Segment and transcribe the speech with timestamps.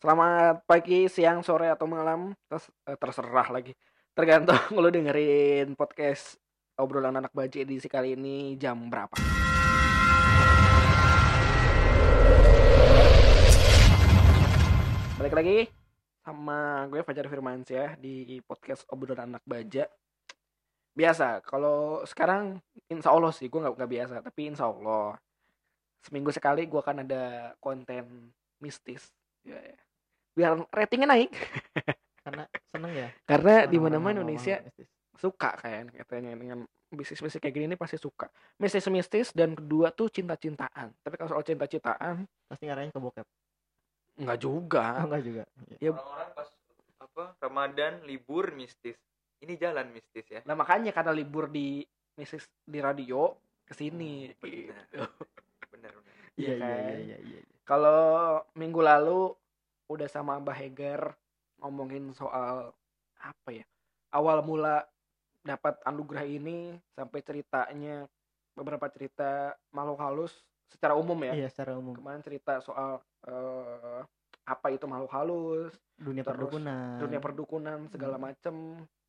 [0.00, 2.32] Selamat pagi, siang, sore, atau malam.
[2.48, 3.76] Terus eh, terserah lagi.
[4.16, 6.40] Tergantung lo dengerin podcast
[6.80, 9.12] obrolan anak baji edisi kali ini jam berapa.
[15.20, 15.68] Balik lagi
[16.24, 19.84] sama gue Fajar Firmansyah di podcast obrolan anak baja.
[20.96, 22.56] Biasa, kalau sekarang
[22.88, 25.20] insya Allah sih gue nggak nggak biasa, tapi insya Allah
[26.00, 28.32] seminggu sekali gue akan ada konten
[28.64, 29.12] mistis.
[29.44, 29.89] Ya, ya.
[30.40, 31.30] Biar ratingnya naik.
[32.24, 34.88] karena seneng ya Karena di mana-mana ngomong Indonesia mistis.
[35.20, 38.32] suka kan katanya dengan bisnis-bisnis kayak gini ini pasti suka.
[38.56, 40.96] Mistis-mistis dan kedua tuh cinta-cintaan.
[41.04, 43.28] Tapi kalau soal cinta-cintaan pasti ngarahnya ke bokep
[44.20, 44.84] nggak oh, juga.
[45.00, 45.76] enggak juga Iya.
[45.80, 46.48] Ya, orang-orang pas
[47.00, 48.96] apa Ramadan libur mistis
[49.40, 51.80] ini jalan mistis ya Nah makanya karena libur di
[52.20, 53.32] mistis di radio
[53.64, 54.28] ke sini.
[54.28, 54.84] Oh, benar.
[54.84, 54.98] gitu.
[55.72, 56.98] benar benar Iya iya iya kan?
[57.00, 57.56] iya iya iya.
[57.64, 58.02] Kalau
[58.58, 59.32] minggu lalu
[59.90, 61.18] udah sama Abah Hegar
[61.58, 62.70] ngomongin soal
[63.18, 63.66] apa ya?
[64.14, 64.86] Awal mula
[65.42, 68.06] dapat anugerah ini sampai ceritanya
[68.54, 70.32] beberapa cerita makhluk halus
[70.70, 71.34] secara umum ya.
[71.34, 74.00] iya secara umum Kemarin cerita soal eh,
[74.46, 78.24] apa itu makhluk halus, dunia terus perdukunan dunia perdukunan segala Hmm.
[78.30, 78.54] macem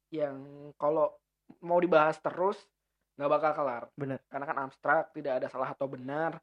[0.10, 0.38] yang
[0.76, 1.14] kalau
[1.62, 2.58] mau dibahas terus
[3.18, 3.84] nggak bakal kelar.
[3.94, 6.40] benar Karena kan abstrak, tidak ada salah atau benar.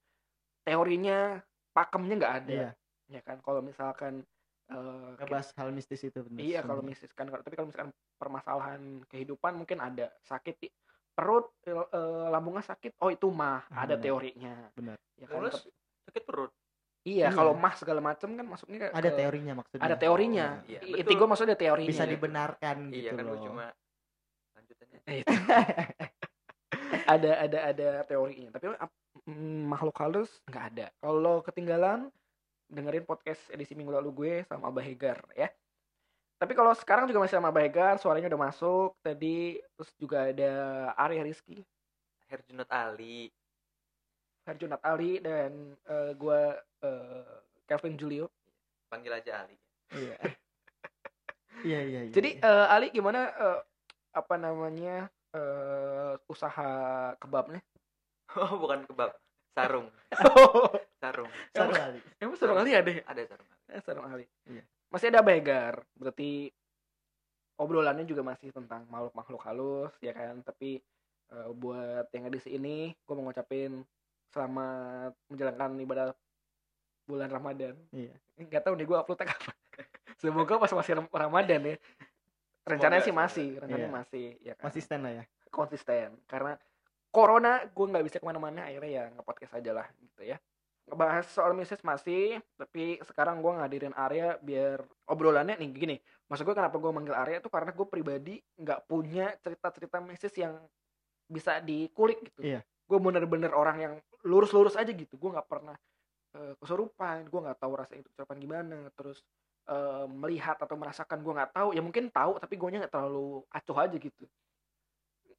[0.62, 1.41] Teorinya,
[1.73, 2.53] pakemnya nggak ada.
[2.53, 2.71] iya
[3.09, 4.21] ya kan kalau misalkan
[4.69, 7.29] eh, ngebahas hal mistis itu benar iya kalau mistis kan.
[7.29, 10.13] Tapi kalau misalkan permasalahan kehidupan mungkin ada.
[10.23, 10.69] Sakit di
[11.11, 11.75] perut eh,
[12.29, 13.01] lambungnya sakit.
[13.01, 13.65] Oh itu mah.
[13.73, 14.69] Ah, ada teorinya.
[14.77, 15.49] Benar ya kan?
[15.49, 15.73] Tep-
[16.09, 16.53] sakit perut?
[17.03, 17.33] Iya Iya.
[17.33, 19.85] kalau mah segala macam kan masuknya ke- ada ke- teorinya maksudnya.
[19.87, 20.47] Ada teorinya.
[20.61, 21.01] Oh, iya, I- betul.
[21.01, 21.89] inti gue maksudnya ada teorinya.
[21.89, 22.13] Bisa gitu.
[22.15, 23.39] dibenarkan iya gitu kan loh.
[23.41, 23.67] cuma
[24.53, 24.99] lanjutannya.
[25.09, 25.27] Eh, itu.
[27.15, 28.49] ada ada ada teorinya.
[28.53, 30.87] Tapi ap- mm, makhluk halus nggak ada.
[31.01, 32.13] Kalau ketinggalan
[32.69, 35.49] dengerin podcast edisi minggu lalu gue sama Abah Hegar ya.
[36.39, 40.53] Tapi kalau sekarang juga masih sama Abah Hegar suaranya udah masuk tadi terus juga ada
[40.95, 41.65] Arya Rizky.
[42.28, 43.33] Herjunot Ali.
[44.45, 46.41] Herjunat Ali dan eh, gue
[46.84, 47.34] eh,
[47.67, 48.27] Kevin Julio.
[48.93, 49.57] Panggil aja Ali.
[49.97, 50.17] Iya.
[51.59, 53.61] Iya iya iya, jadi eh, Ali gimana eh,
[54.15, 56.71] apa namanya eh, usaha
[57.19, 57.59] kebabnya?
[58.39, 59.17] Oh bukan kebab
[59.59, 59.89] sarung
[60.98, 63.03] sarung Seru kali emang seru kali ada ya?
[63.04, 64.25] ada sarung Ali Eh, sarung Ali.
[64.44, 64.64] Iya.
[64.88, 65.84] Masih ada Begar.
[65.92, 66.48] Berarti
[67.54, 70.41] obrolannya juga masih tentang makhluk-makhluk halus ya kan.
[70.41, 70.81] Tapi
[71.28, 73.84] eh, buat yang edisi ini gue mau ngucapin
[74.28, 76.06] selamat menjalankan ibadah
[77.04, 77.76] bulan Ramadan.
[77.91, 79.56] iya Enggak tahu nih gue uploadnya kapan.
[80.20, 81.76] Semoga pas masih Ram- Ramadan ya.
[82.65, 83.20] Rencananya Semoga, sih semoga.
[83.22, 83.97] masih, rencananya Iya.
[83.97, 84.72] masih ya kan.
[84.76, 86.53] stand lah ya konsisten karena
[87.09, 90.36] corona gue nggak bisa ke mana-mana akhirnya ya nge-podcast aja lah gitu ya
[90.88, 95.97] ngebahas soal mistis masih tapi sekarang gue ngadirin Arya biar obrolannya nih gini.
[96.32, 100.56] Maksud gue kenapa gue manggil Arya itu karena gue pribadi nggak punya cerita-cerita mistis yang
[101.28, 102.56] bisa dikulik gitu.
[102.56, 102.65] Iya.
[102.88, 103.94] gue bener-bener orang yang
[104.25, 105.21] lurus-lurus aja gitu.
[105.21, 105.77] Gue nggak pernah
[106.32, 108.88] eh, kesurupan gue nggak tahu rasa itu kesurupan gimana.
[108.97, 109.21] Terus
[109.69, 111.69] eh, melihat atau merasakan gue nggak tahu.
[111.77, 114.25] Ya mungkin tahu tapi gue nggak terlalu acuh aja gitu.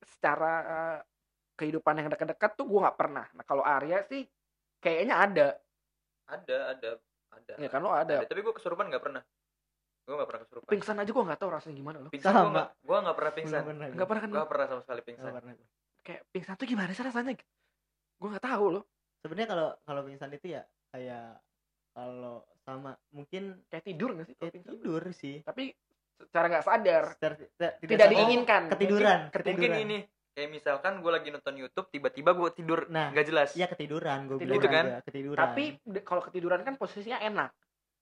[0.05, 0.99] Secara eh,
[1.57, 3.25] kehidupan yang dekat-dekat tuh gue nggak pernah.
[3.33, 4.29] Nah kalau Arya sih
[4.79, 5.47] kayaknya ada.
[6.29, 6.89] Ada ada
[7.33, 7.53] ada.
[7.57, 8.25] Ya kan lo ada.
[8.25, 9.23] Tapi gue kesurupan nggak pernah.
[10.05, 10.69] Gue nggak pernah kesurupan.
[10.69, 12.11] Pingsan aja gue nggak tahu rasanya gimana loh.
[12.11, 13.61] Pingsan gue nggak gue nggak pernah pingsan.
[13.61, 14.29] Belum pernah nggak pernah kan?
[14.31, 15.31] Gue pernah sama sekali pingsan.
[15.31, 15.67] Pernah gua.
[15.99, 17.33] kayak pingsan tuh gimana sih rasanya?
[18.17, 18.83] Gue nggak tahu loh.
[19.19, 21.27] Sebenarnya kalau kalau pingsan itu ya kayak
[21.93, 22.35] kalau
[22.65, 24.71] sama mungkin kayak tidur nggak sih kayak pingsan?
[24.77, 25.35] tidur sih.
[25.43, 25.63] Tapi
[26.19, 27.03] secara nggak sadar.
[27.15, 28.61] Tidak, tidak diinginkan.
[28.73, 29.85] Ketiduran Mungkin mungkin ketiduran.
[29.85, 29.97] ini
[30.39, 33.49] kayak misalkan gue lagi nonton YouTube tiba-tiba gue tidur Nah, nggak jelas.
[33.51, 34.47] Iya ketiduran gue Ketiduran.
[34.47, 34.85] bilang Gitu kan?
[34.87, 35.39] juga, ketiduran.
[35.43, 35.63] tapi
[36.01, 37.51] kalau ketiduran kan posisinya enak.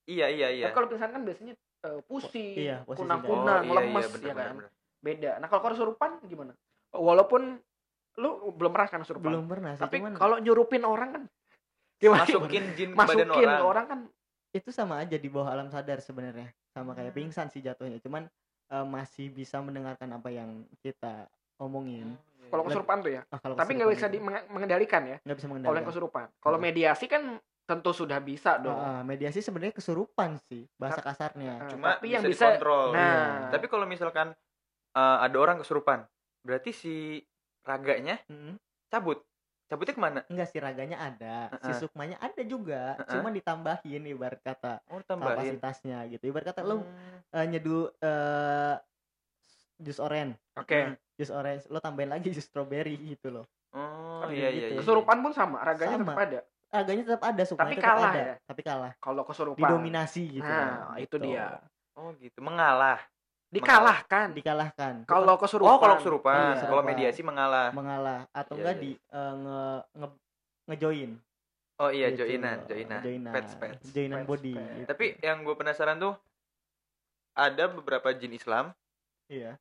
[0.06, 0.66] Iya iya iya.
[0.70, 4.34] Tapi kalau pingsan kan biasanya eh, pusing Iya, kunang-kunang Oh, iya, lemes iya, bener, ya
[4.34, 4.56] bener, kan?
[4.56, 4.72] bener.
[4.98, 5.32] beda.
[5.38, 6.54] Nah kalau kesurupan gimana?
[6.90, 7.42] Walaupun
[8.18, 9.30] lu belum pernah kan kesurupan?
[9.30, 11.24] Belum pernah sih tapi kalau nyurupin orang kan
[11.98, 12.22] gimana?
[12.24, 14.00] Masukin jin ke badan masukin orang, orang kan
[14.54, 16.54] itu sama aja di bawah alam sadar sebenarnya.
[16.70, 17.20] Sama kayak Hmm.
[17.20, 17.98] pingsan sih jatuhnya.
[17.98, 18.30] Cuman
[18.68, 20.50] eh, masih bisa mendengarkan apa yang
[20.80, 21.26] kita
[21.58, 23.22] omongin kalau Leb- kesurupan tuh ya.
[23.28, 25.18] Ah, kalau tapi nggak bisa kesurupan di, mengendalikan ya.
[25.22, 25.90] Nggak bisa kalau yang mengendalikan.
[25.90, 26.26] kesurupan.
[26.38, 26.66] Kalau Hmm.
[26.66, 27.24] mediasi kan
[27.68, 28.74] tentu sudah bisa dong.
[28.74, 31.68] Ah, ah, mediasi sebenarnya kesurupan sih bahasa kasarnya.
[31.68, 32.88] Cuma tapi bisa yang bisa dikontrol.
[32.92, 33.04] Nah.
[33.04, 33.24] Iya.
[33.52, 34.28] tapi kalau misalkan
[34.94, 36.08] uh, ada orang kesurupan
[36.42, 37.20] berarti si
[37.62, 38.56] raganya Mm-mm.
[38.88, 39.20] cabut.
[39.68, 40.20] Cabutnya ke mana?
[40.32, 41.52] Enggak sih raganya ada.
[41.60, 41.76] Si Heeh.
[41.78, 42.96] sukmanya ada juga.
[42.96, 43.12] Heeh.
[43.12, 46.32] cuma ditambahin ibarat kata oh tambahin kapasitasnya gitu.
[46.32, 47.20] Ibarat kata lo Hmm.
[47.36, 48.76] eh, nyeduh eh
[49.78, 54.48] jus orange oke jus orange lo tambahin lagi jus strawberry gitu loh oh Kayak iya
[54.48, 54.74] iya gitu.
[54.74, 56.06] iya kesurupan pun sama raganya Sama.
[56.08, 58.36] tetap ada raganya tetap ada sukma Tapi kalah ada, ya?
[58.44, 61.26] tapi kalah Kalau kesurupan didominasi gitu Nah, loh, itu gitu.
[61.26, 61.48] dia.
[61.96, 63.00] Oh gitu, mengalah.
[63.48, 64.36] dikalahkan.
[64.36, 65.72] dikalahkan Kalau kesurupan.
[65.72, 66.60] Oh, kalau kesurupan.
[66.60, 67.72] Iya, kalau mediasi mengalah.
[67.72, 68.84] mengalah atau Iya, enggak iya.
[68.84, 69.62] di eh, nge,
[69.96, 70.08] nge
[70.68, 71.12] ngejoin
[71.78, 73.00] Oh iya, gitu joinan, joinan.
[73.00, 73.86] joinan Pets, pets.
[73.88, 74.74] joinan Pets, body pets.
[74.76, 74.88] gitu.
[74.92, 76.14] Tapi yang gue penasaran tuh
[77.32, 78.76] ada beberapa jin Islam
[79.28, 79.56] iya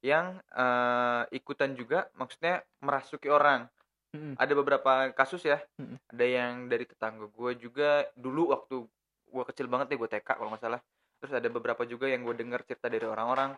[0.00, 3.68] yang eh, ikutan juga, maksudnya merasuki orang.
[4.10, 4.34] Mm-mm.
[4.34, 5.60] Ada beberapa kasus ya.
[5.78, 5.94] Mm-mm.
[6.08, 8.82] Ada yang dari tetangga gue juga dulu waktu
[9.30, 10.80] gue kecil banget deh gue TK kalau nggak salah.
[11.20, 13.54] Terus ada beberapa juga yang gue dengar cerita dari orang-orang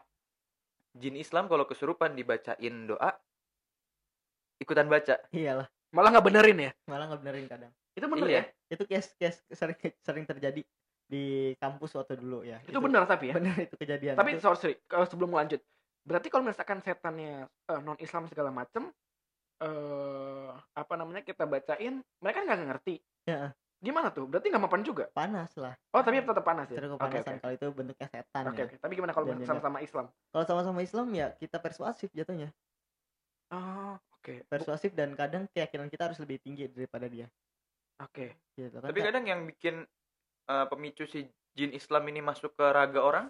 [0.93, 3.17] jin Islam kalau kesurupan dibacain doa
[4.59, 5.17] ikutan baca.
[5.33, 6.71] iyalah Malah nggak benerin ya.
[6.85, 8.37] malah nggak benerin kadang Itu bener Iya.
[8.37, 8.45] ya?
[8.73, 10.65] itu case case sering sering terjadi
[11.05, 11.25] di
[11.57, 13.35] kampus waktu dulu ya Itu, bener tapi ya.
[13.37, 15.61] bener itu kejadian Tapi Itu- sorry, sorry, kalau sebelum lanjut.
[16.03, 17.47] Berarti kalau misalkan setannya
[17.83, 18.91] non Islam segala macem
[19.63, 22.99] eh apa namanya kita bacain, mereka nggak ngerti.
[23.31, 23.55] Ya.
[23.79, 24.27] Gimana tuh?
[24.27, 25.11] Berarti nggak mapan juga.
[25.11, 26.79] panas lah Oh, tapi tetap panas ya.
[26.79, 27.41] Terus Oke, kepanasan oke.
[27.43, 28.67] kalau itu bentuknya setan Oke, ya.
[28.67, 28.77] oke.
[28.79, 30.07] Tapi gimana kalau sama-sama Islam?
[30.31, 32.51] Kalau sama-sama Islam ya kita persuasif jatuhnya.
[33.51, 34.35] Oh, oke.
[34.43, 37.27] Bu- Persuasif dan kadang keyakinan kita harus lebih tinggi daripada dia.
[38.03, 38.39] Oke.
[38.55, 38.87] Gitu kan.
[38.91, 39.83] Tapi kadang yang bikin
[40.47, 43.27] eh, pemicu si jin Islam ini masuk ke raga orang,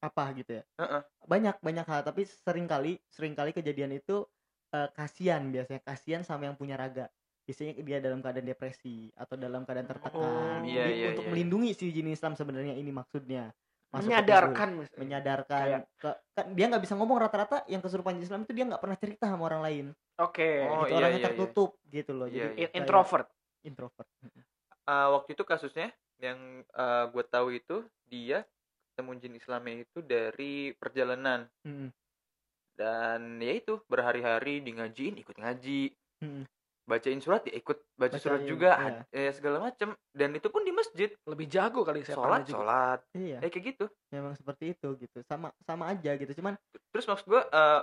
[0.00, 0.64] apa gitu ya.
[0.80, 1.00] Heeh.
[1.24, 4.24] Banyak banyak hal tapi sering kali sering kali kejadian itu
[4.72, 7.06] eh, kasihan biasanya kasihan sama yang punya raga.
[7.44, 10.14] Biasanya dia dalam keadaan depresi atau dalam keadaan tertekan.
[10.14, 11.30] Oh, iya, Jadi iya, untuk iya.
[11.34, 13.50] melindungi si jin Islam sebenarnya ini maksudnya.
[13.90, 14.06] Masuk.
[14.06, 14.98] Menyadarkan misalnya.
[15.02, 18.78] menyadarkan Kayak- ke, kan dia nggak bisa ngomong rata-rata yang kesurupan Islam itu dia nggak
[18.78, 20.62] pernah cerita sama orang lain Oke.
[20.70, 21.26] Oh, gitu iya, orangnya iya, iya.
[21.26, 22.68] tertutup gitu loh Iya, jadi iya.
[22.78, 23.26] Introvert.
[23.66, 24.06] introvert
[24.86, 25.90] Eh, waktu itu kasusnya
[26.22, 26.62] yang
[27.10, 28.46] gue tahu itu dia
[29.00, 31.48] ketemu jin Islamnya itu dari perjalanan.
[31.64, 31.88] Mm-mm.
[32.76, 35.88] dan ya itu berhari-hari di ngajiin ikut ngaji.
[36.20, 36.44] Mm-mm.
[36.88, 38.70] bacain surat ya ikut baca surat Bacain, juga
[39.14, 39.30] iya.
[39.30, 39.94] ya segala macem.
[40.10, 41.06] Dan itu pun di masjid.
[41.22, 42.56] Lebih jago kali setannya sholat juga.
[42.58, 43.00] sholat.
[43.14, 43.38] Iya.
[43.40, 43.84] Ya kayak gitu.
[44.10, 45.18] Memang seperti itu gitu.
[45.22, 46.32] Sama sama aja gitu.
[46.42, 46.58] Cuman
[46.90, 47.82] terus maksud gue eh,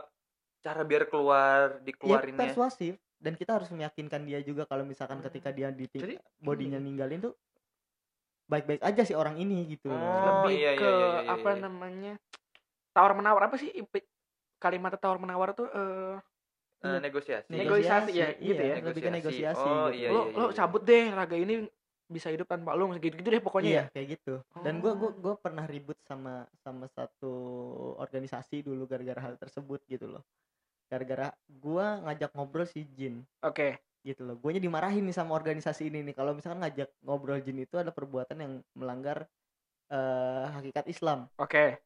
[0.60, 2.52] cara biar keluar ya dikeluarinnya.
[2.52, 3.00] persuasif.
[3.16, 5.88] Dan kita harus meyakinkan dia juga kalau misalkan ketika dia di
[6.44, 6.84] bodinya iya.
[6.84, 7.34] ninggalin tuh
[8.48, 10.00] baik-baik aja sih orang ini gitu loh.
[10.00, 11.62] Oh, Lebih iya, iya, ke iya, iya, apa iya.
[11.68, 12.14] namanya?
[12.96, 13.70] Tawar menawar apa sih
[14.58, 16.18] kalimat tawar menawar tuh eh
[16.78, 18.86] Eh, negosiasi Negosiasi, ya, gitu iya, ya.
[18.86, 19.98] lebih ke negosiasi Oh, gitu.
[19.98, 20.56] iya, lo iya, lo iya.
[20.62, 21.66] cabut deh raga ini
[22.06, 25.10] bisa hidup tanpa lo gitu gitu deh pokoknya iya ya kayak gitu dan gua gua
[25.10, 25.18] Oh.
[25.18, 27.34] gua pernah ribut sama sama satu
[27.98, 30.24] organisasi dulu gara-gara hal tersebut gitu loh
[30.88, 33.76] gara-gara gua ngajak ngobrol si Jin oke
[34.08, 34.40] gitu loh.
[34.40, 36.16] Guanya dimarahin nih sama organisasi ini nih.
[36.16, 39.28] Kalau misalkan ngajak ngobrol Jin itu ada perbuatan yang melanggar
[39.92, 41.28] eh, hakikat Islam.
[41.36, 41.84] Oke.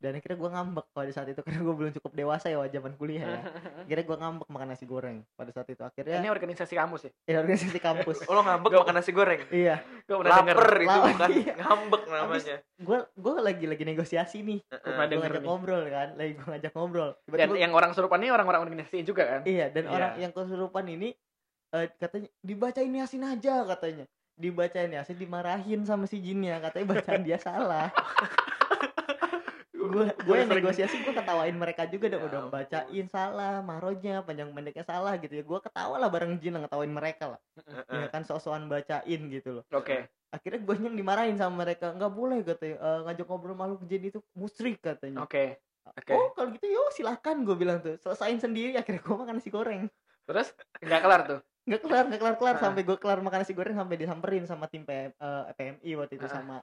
[0.00, 3.20] Dan akhirnya gua ngambek pada saat itu karena gua belum cukup dewasa ya zaman kuliah
[3.20, 3.40] ya.
[3.84, 5.84] Akhirnya gua ngambek makan nasi goreng pada saat itu.
[5.84, 7.12] Akhirnya ini organisasi kampus ya?
[7.28, 8.24] Ya organisasi kampus.
[8.24, 9.44] Oh lo ngambek makan nasi goreng?
[9.52, 9.84] Iya.
[10.08, 11.54] Gue pernah lapar itu bukan iya.
[11.60, 12.56] ngambek namanya.
[12.64, 14.58] gue gue lagi lagi negosiasi nih.
[14.64, 14.88] Gua Heeh.
[14.88, 15.48] pernah gue ngajak nih.
[15.52, 16.08] ngobrol kan.
[16.16, 17.10] Lagi gue ngajak ngobrol.
[17.12, 19.40] Dan Tiba-tiba- yang orang serupan ini orang-orang organisasi juga kan?
[19.44, 19.92] Iya dan Iya.
[19.92, 21.12] orang yang kesurupan ini
[21.74, 24.04] eh, katanya dibacain yasin aja katanya.
[24.34, 26.86] Dibacain yasin dimarahin sama si jinnya katanya.
[26.96, 27.88] Bacaan dia salah.
[29.80, 32.22] Gue gue yang negosiasi gue ketawain mereka juga dong.
[32.22, 35.42] Ya udah bacain salah maronya panjang pendeknya salah gitu ya.
[35.42, 37.40] Gue ketawa lah bareng jin ngetawain mereka lah.
[37.90, 39.64] Ya kan sok-sokan bacain gitu loh.
[39.72, 40.06] Oke.
[40.30, 41.90] Akhirnya gue yang dimarahin sama mereka.
[41.96, 42.76] Nggak boleh katanya.
[42.78, 45.26] "Eh, ngajak ngobrol makhluk jin itu musyrik katanya.
[45.26, 45.58] Oke.
[45.90, 46.12] Oke.
[46.12, 47.98] oh kalau gitu yo silahkan gue bilang tuh.
[47.98, 49.90] Selesain sendiri akhirnya gue makan nasi goreng.
[50.28, 50.54] Terus?
[50.78, 51.40] Nggak kelar tuh
[51.70, 52.56] nggak kelar nggak kelar kelar.
[52.56, 52.60] Ah.
[52.60, 56.26] sampai gue kelar makan nasi goreng sampai disamperin sama tim PM, eh, PMI waktu itu
[56.26, 56.34] Ah.
[56.34, 56.56] sama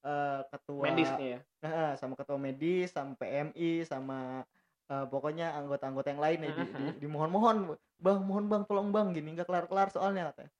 [0.00, 1.40] eh, ketua medis nih ya?
[1.60, 4.44] Nah, sama ketua medis sama PMI sama
[4.84, 6.50] eh, pokoknya anggota-anggota yang lain ya.
[6.50, 6.76] Di, Mhm.
[6.76, 7.56] di- dimohon-mohon
[7.98, 9.32] bang mohon bang tolong bang gini.
[9.32, 10.52] Nggak kelar kelar soalnya katanya.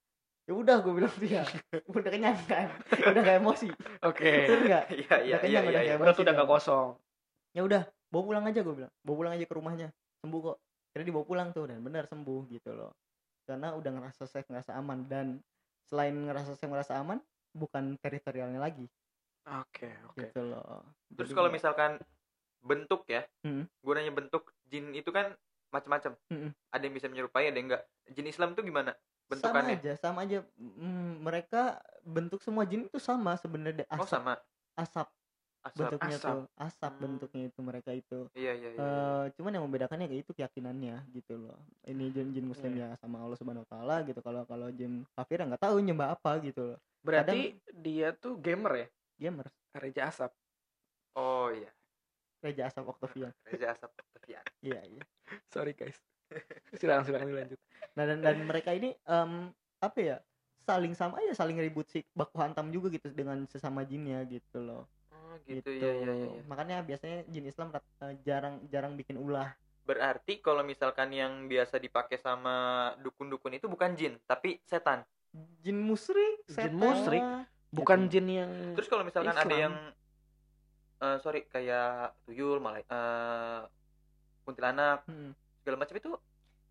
[0.45, 1.41] Ya udah gue bilang dia
[1.97, 3.69] udah kenyang kan udah gak emosi.
[4.01, 4.29] Oke.
[4.45, 4.83] Bener nggak?
[4.89, 6.35] Iya iya Udah kenyang, iya udah udah emosi sudah dong.
[6.35, 6.87] nggak kosong.
[7.53, 8.93] Ya udah bawa pulang aja gue bilang.
[9.01, 9.87] Bawa pulang aja ke rumahnya.
[10.19, 10.57] Sembuh kok.
[10.89, 12.93] Akhirnya dibawa pulang tuh dan benar sembuh gitu loh
[13.45, 15.05] karena udah ngerasa safe ngerasa aman.
[15.07, 15.39] Dan
[15.85, 17.21] selain ngerasa safe ngerasa aman
[17.53, 18.85] bukan teritorialnya lagi.
[19.45, 20.19] Oke oke.
[20.19, 20.83] Gitu loh.
[21.13, 22.01] Terus kalau misalkan
[22.65, 23.69] bentuk ya Mm.
[23.85, 25.37] gunanya bentuk jin itu kan
[25.69, 26.49] macam-macam Mm-mm.
[26.73, 27.83] ada yang bisa menyerupai ada yang enggak.
[28.09, 30.41] Jin Islam itu gimana sama bentukannya aja sama aja.
[30.57, 33.85] Mm, mereka bentuk semua jin itu sama sebenarnya.
[33.93, 34.17] Oh asap.
[34.17, 34.33] sama.
[34.73, 35.07] Asap
[35.65, 36.29] asap bentuknya asap.
[36.29, 37.01] tuh asap Hmm.
[37.01, 38.19] bentuknya itu mereka itu.
[38.37, 38.79] Iya iya iya.
[38.79, 41.57] Eh, cuman yang membedakannya kayak itu keyakinannya gitu loh.
[41.83, 42.93] Ini jin jin muslim Iya.
[42.93, 44.21] ya sama Allah subhanahu wa taala gitu.
[44.21, 46.79] Kalau kalau jin kafir ya nggak tahu nyembah apa gitu loh.
[47.01, 48.87] Berarti dia tuh gamer ya?
[49.17, 50.31] Gamers Reja Asap.
[51.15, 51.71] Oh iya.
[52.39, 53.33] Reja Asap Octavian.
[53.49, 54.45] Reza Asap Octavian.
[54.65, 55.03] Iya iya.
[55.49, 55.97] Sorry guys.
[56.77, 57.59] Silakan silakan dilanjut.
[57.93, 60.17] Nah dan dan mereka ini em, apa ya
[60.65, 64.89] saling sama ya saling ribut sih baku hantam juga gitu dengan sesama jinnya gitu loh
[65.35, 66.25] Oh, gitu, ya ya ya.
[66.31, 66.41] ya.
[66.47, 69.51] makanya biasanya jin Islam eh, jarang jarang bikin ulah
[69.85, 72.55] Berarti kalau misalkan yang biasa dipakai sama
[72.97, 75.05] dukun-dukun itu bukan jin, tapi setan.
[75.61, 76.73] jin musrik Jin setan.
[76.73, 77.21] musrik?
[77.69, 78.11] bukan Gitu.
[78.11, 79.61] jin yang Terus kalau misalkan ada Islam.
[79.61, 79.73] yang
[80.95, 83.61] eh sorry kayak tuyul, malai eh
[84.41, 85.37] kuntilanak, Hmm.
[85.59, 86.09] segala macam itu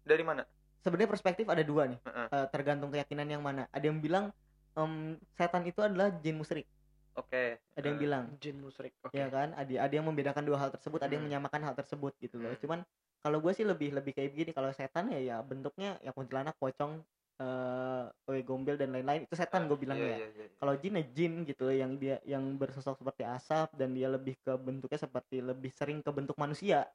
[0.02, 0.42] dari mana?
[0.80, 2.26] sebenarnya perspektif ada dua nih Heeh.
[2.28, 4.34] Eh, tergantung keyakinan yang mana ada yang bilang
[4.74, 6.66] em, setan itu adalah jin musrik
[7.14, 7.58] Oke.
[7.74, 8.24] ada yang Eh, bilang.
[8.38, 9.14] Jin musrik oke.
[9.14, 9.54] Ya kan?
[9.54, 11.30] Ada ada yang membedakan dua hal tersebut ada yang Hmm.
[11.30, 12.50] menyamakan hal tersebut gitu loh.
[12.54, 12.60] Hmm.
[12.62, 12.80] cuman
[13.24, 14.50] kalau gue sih lebih lebih kayak begini.
[14.52, 17.02] Kalau setan ya ya bentuknya ya kuntilanak pocong
[17.34, 19.26] eh wewe gombel dan lain-lain.
[19.26, 20.16] Itu setan gue bilang iya, ya.
[20.22, 20.46] iya, iya.
[20.60, 24.38] kalau jin ya jin gitu loh yang dia yang bersosok seperti asap dan dia lebih
[24.38, 26.86] ke bentuknya seperti lebih sering ke bentuk manusia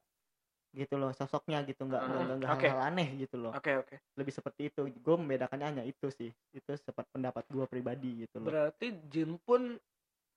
[0.71, 1.81] gitu loh sosoknya gitu.
[1.89, 2.67] Nggak nggak Hmm, nggak oke.
[2.69, 3.51] hal-hal aneh gitu loh.
[3.57, 3.95] Oke oke.
[4.15, 4.81] Lebih seperti itu.
[5.01, 6.29] Gue membedakannya hanya itu sih.
[6.53, 8.47] Itu seperti pendapat gue pribadi gitu loh.
[8.53, 9.81] Berarti jin pun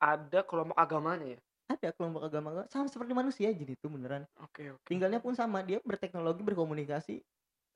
[0.03, 1.41] ada kelompok agamanya ya?
[1.71, 4.27] Ada kelompok agama sama seperti manusia jin itu beneran.
[4.43, 4.83] Oke oke.
[4.85, 7.23] Tinggalnya pun sama dia berteknologi berkomunikasi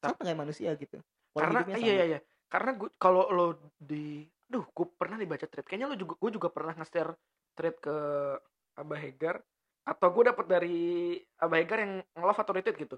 [0.02, 0.98] sama kayak manusia gitu.
[1.30, 2.20] Pola karena iya iya iya.
[2.50, 3.46] Karena gue kalau lo
[3.78, 5.64] di aduh gue pernah dibaca thread.
[5.64, 7.14] Kayaknya lo juga gue juga pernah nge-share
[7.54, 7.96] thread ke
[8.76, 9.36] Abah Hegar
[9.86, 10.76] atau gue dapet dari
[11.38, 12.96] Abah Hegar yang nge-love atau retweet gitu.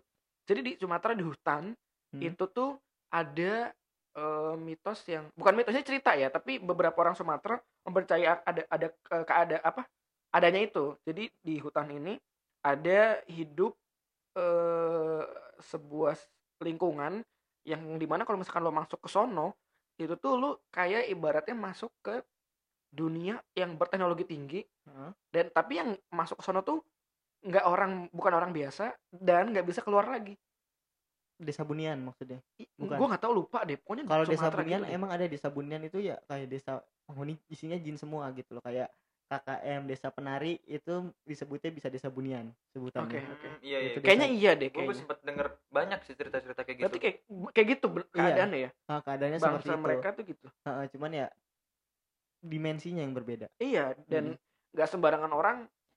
[0.49, 1.77] Jadi di Sumatera di hutan
[2.09, 2.25] Hmm.
[2.25, 2.81] itu tuh
[3.13, 3.69] ada
[4.17, 8.89] eh, mitos yang bukan mitosnya cerita ya tapi beberapa orang Sumatera mempercaya ada ada
[9.25, 9.89] keada apa
[10.37, 10.95] adanya itu.
[11.09, 12.21] Jadi di hutan ini
[12.61, 13.73] ada hidup
[14.37, 15.25] eh
[15.59, 16.15] sebuah
[16.63, 17.25] lingkungan
[17.67, 19.59] yang di mana kalau misalkan lo masuk ke sono
[19.99, 22.23] itu tuh lo kayak ibaratnya masuk ke
[22.89, 25.11] dunia yang berteknologi tinggi Heeh.
[25.35, 26.81] dan tapi yang masuk ke sono tuh
[27.45, 30.35] nggak orang bukan orang biasa dan nggak bisa keluar lagi.
[31.39, 32.43] Desa bunian maksudnya?
[32.75, 32.99] Bukan.
[32.99, 33.79] gue nggak tahu lupa deh.
[33.79, 36.19] Pokoknya kalau desa bunian gitu emang ada desa bunian itu ya?
[36.27, 38.93] Kayak desa penghuni isinya jin semua gitu loh kayak
[39.29, 43.49] KKM desa penari itu disebutnya bisa desa bunian sebutannya Oke, oke.
[43.49, 43.95] Hmm, Iya, iya.
[43.95, 45.47] Itu kayaknya iya deh Gue kayaknya sempet denger
[45.77, 46.97] banyak sih cerita-cerita kayak gitu.
[46.97, 47.17] berarti kayak
[47.55, 47.87] kayak gitu
[48.17, 48.37] Iya.
[48.39, 51.27] keadaannya ya Nah, keadaannya seperti bangsa itu mereka tuh gitu Heeh, cuman ya
[52.43, 54.39] dimensinya yang berbeda iya dan Hmm.
[54.75, 55.57] nggak sembarangan orang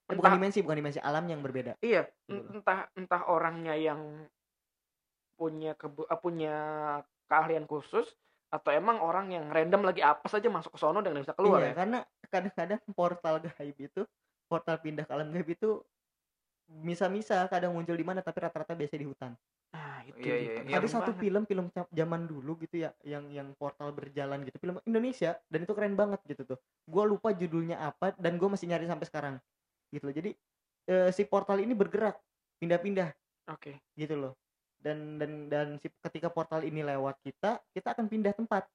[0.10, 2.56] Eh, bukan entah dimensi bukan dimensi alam yang berbeda iya Gitu loh.
[2.56, 4.02] entah entah orangnya yang
[5.40, 6.56] punya kebu eh, punya
[7.30, 8.08] keahlian khusus
[8.52, 11.72] atau emang orang yang random lagi apa saja masuk ke sono dan bisa keluar iya
[11.72, 11.76] ya?
[11.80, 14.02] karena kadang-kadang portal gaib itu
[14.52, 15.80] portal pindah ke alam gaib itu
[16.84, 19.36] misa-misa kadang muncul di mana tapi rata-rata biasa di hutan.
[19.76, 20.76] Nah itu Iya, iya, iya.
[20.80, 21.24] ada satu banget.
[21.24, 24.56] film film zaman dulu gitu ya yang yang portal berjalan gitu.
[24.60, 26.60] Film Indonesia dan itu keren banget gitu tuh.
[26.88, 29.36] Gue lupa judulnya apa dan gue masih nyari sampai sekarang
[29.92, 30.16] gitu loh.
[30.16, 30.32] Jadi
[30.88, 32.16] eh, si portal ini bergerak
[32.64, 33.10] pindah-pindah
[33.52, 33.74] oke.
[34.00, 34.34] gitu loh
[34.82, 38.66] dan dan dan si ketika portal ini lewat kita kita akan pindah tempat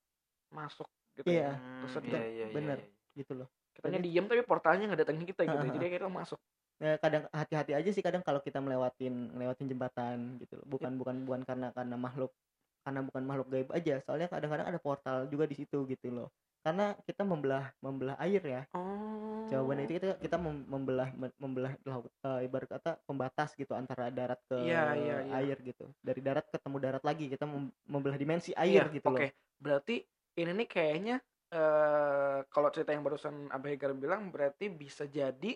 [0.48, 1.50] masuk gitu Iya.
[1.50, 1.52] ya.
[1.54, 2.78] Hmm, Terus iya, iya, iya, bener.
[2.80, 2.94] iya.
[3.16, 6.08] gitu loh kitanya Jadi- diem tapi portalnya nggak datengin kita gitu Ha, ha, jadi kita
[6.08, 6.40] masuk
[6.76, 11.24] Eh, kadang hati-hati aja sih kadang kalau kita melewatin melewatin jembatan gitu loh bukan bukan
[11.24, 12.28] bukan karena karena makhluk
[12.84, 16.28] karena bukan makhluk gaib aja soalnya kadang-kadang ada portal juga di situ gitu loh
[16.66, 18.62] karena kita membelah membelah air ya.
[18.74, 23.72] Oh jawabannya itu kita kita mem- membelah mem- membelah laut eh, ibarat kata pembatas gitu
[23.78, 25.34] antara darat ke Iya, iya, iya.
[25.38, 25.86] air gitu.
[26.02, 29.22] Dari darat ketemu darat lagi kita mem- membelah dimensi Iya, air gitu oke.
[29.22, 29.30] Loh
[29.62, 30.02] berarti
[30.36, 31.16] ini nih kayaknya
[31.54, 35.54] eh kalau cerita yang barusan Abah Hegar bilang berarti bisa jadi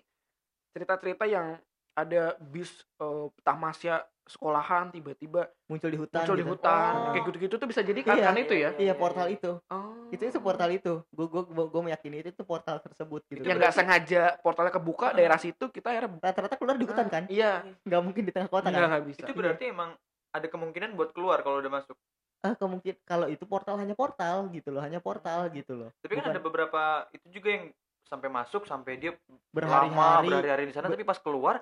[0.71, 1.59] cerita-cerita yang
[1.99, 6.53] ada bis eh, tamasya sekolahan tiba-tiba muncul di hutan muncul di gitu.
[6.55, 6.93] hutan.
[6.95, 7.11] Oh.
[7.11, 8.71] kayak gitu-gitu tuh bisa jadi Iya, kan itu ya?
[8.79, 9.59] iya portal itu.
[9.67, 10.07] Oh.
[10.09, 11.03] itu itu portal itu.
[11.11, 13.43] Gue gue gue meyakini itu tuh portal tersebut gitu.
[13.43, 15.13] Yang Itu nggak sengaja portalnya kebuka Ah.
[15.13, 17.27] daerah situ kita akhirnya rata-rata keluar di hutan kan?
[17.29, 17.67] iya.
[17.83, 18.89] Nggak mungkin di tengah kota nggak kan?
[18.89, 19.21] Nggak bisa.
[19.21, 19.91] Itu berarti emang
[20.31, 21.99] ada kemungkinan buat keluar kalau udah masuk.
[22.41, 25.93] ah kemungkin kalau itu portal hanya portal gitu loh hanya portal gitu loh.
[26.01, 26.33] Tapi kan Bukan.
[26.33, 27.65] ada beberapa itu juga yang
[28.01, 29.13] sampai masuk sampai dia
[29.53, 31.61] berhari-hari berhari-hari di sana ber- tapi pas keluar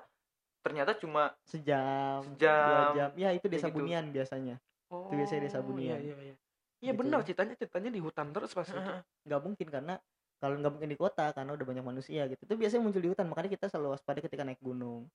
[0.59, 2.67] ternyata cuma sejam Sejam.
[2.67, 3.09] dua jam.
[3.15, 3.79] Ya itu desa gitu.
[3.81, 4.55] bunian biasanya.
[4.89, 5.99] Oh, Itu biasanya desa iya Bunian.
[6.01, 6.35] iya iya.
[6.79, 6.99] Iya Gitu.
[7.03, 8.79] benar ceritanya ceritanya di hutan terus pas itu.
[9.27, 9.93] Nggak mungkin karena
[10.39, 12.41] kalau nggak mungkin di kota karena udah banyak manusia gitu.
[12.47, 15.07] Itu biasanya muncul di hutan makanya kita selalu waspada ketika naik gunung.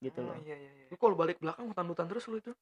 [0.00, 0.36] Gitu Oh, loh.
[0.40, 0.96] iya iya iya.
[0.96, 2.52] Kalau balik belakang hutan-hutan terus lu itu?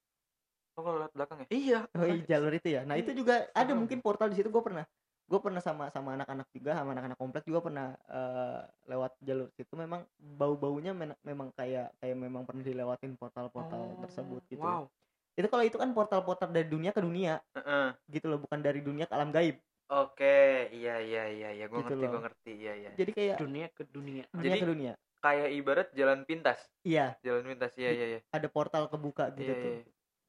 [0.79, 1.47] Oh, kalau lihat belakang ya?
[1.55, 1.79] iya.
[1.95, 2.83] Oh iya jalur itu ya.
[2.83, 4.51] Nah itu juga ada mungkin portal di situ.
[4.51, 4.87] Gue pernah
[5.29, 9.77] gue pernah sama sama anak-anak juga sama anak-anak komplek juga pernah eh, lewat jalur situ.
[9.77, 14.65] Memang bau-baunya men- memang kayak kayak memang pernah dilewatin portal-portal Oh, tersebut gitu.
[14.65, 14.89] wow.
[15.37, 17.39] Itu kalau itu kan portal-portal dari dunia ke dunia.
[17.55, 17.93] Heeh.
[18.09, 19.61] gitu loh bukan dari dunia ke alam gaib.
[19.89, 22.91] Oke, iya iya iya iya, gua Gitu ngerti, gua ngerti, iya iya.
[22.93, 24.25] jadi kayak dunia ke dunia.
[24.29, 24.93] Dunia Jadi- ke dunia.
[25.19, 27.17] Kayak ibarat jalan pintas, iya.
[27.25, 28.21] Jalan pintas, iya iya iya.
[28.31, 29.73] ada portal kebuka gitu Iya, tuh.
[29.75, 29.83] iya.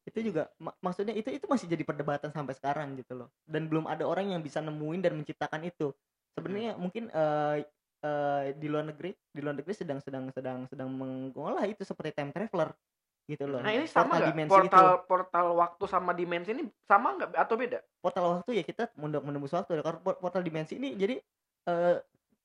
[0.10, 3.86] Itu juga mak- maksudnya itu itu masih jadi perdebatan sampai sekarang gitu loh dan belum
[3.86, 5.94] ada orang yang bisa nemuin dan menciptakan itu
[6.34, 6.82] sebenarnya Hmm.
[6.82, 7.58] mungkin eh
[8.00, 12.32] eh, di luar negeri di luar negeri sedang sedang sedang sedang mengolah itu seperti time
[12.32, 12.74] traveler
[13.30, 15.06] gitu loh Nah ini sama Portal dimensi Portal itu.
[15.06, 17.80] portal waktu sama dimensi ini sama nggak atau beda?
[18.00, 21.22] portal waktu ya kita menembus menembus waktu kalau por- portal dimensi ini jadi
[21.68, 21.98] eh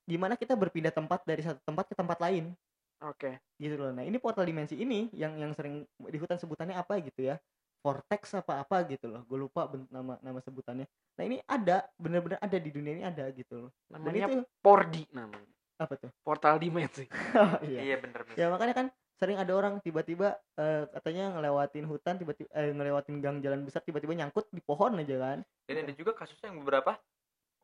[0.04, 2.52] gimana kita berpindah tempat dari satu tempat ke tempat lain
[3.00, 3.36] Oke.
[3.56, 3.92] gitu loh.
[3.92, 7.36] Nah ini portal dimensi ini yang yang sering di hutan sebutannya apa gitu ya?
[7.84, 9.20] Vortex apa apa gitu loh.
[9.28, 10.88] Gue lupa nama nama sebutannya.
[10.88, 13.70] Nah ini ada bener-bener ada di dunia ini ada gitu loh.
[13.92, 15.52] Dan Namanya itu Pordi namanya.
[15.76, 16.08] apa tuh?
[16.24, 17.04] Portal dimensi.
[17.36, 17.92] Oh, iya.
[17.92, 18.36] Iya bener bener.
[18.40, 18.86] Ya makanya kan
[19.20, 24.16] sering ada orang tiba-tiba eh, katanya ngelewatin hutan tiba-tiba eh, ngelewatin gang jalan besar tiba-tiba
[24.16, 25.38] nyangkut di pohon aja kan.
[25.68, 26.96] Dan ada juga kasusnya yang beberapa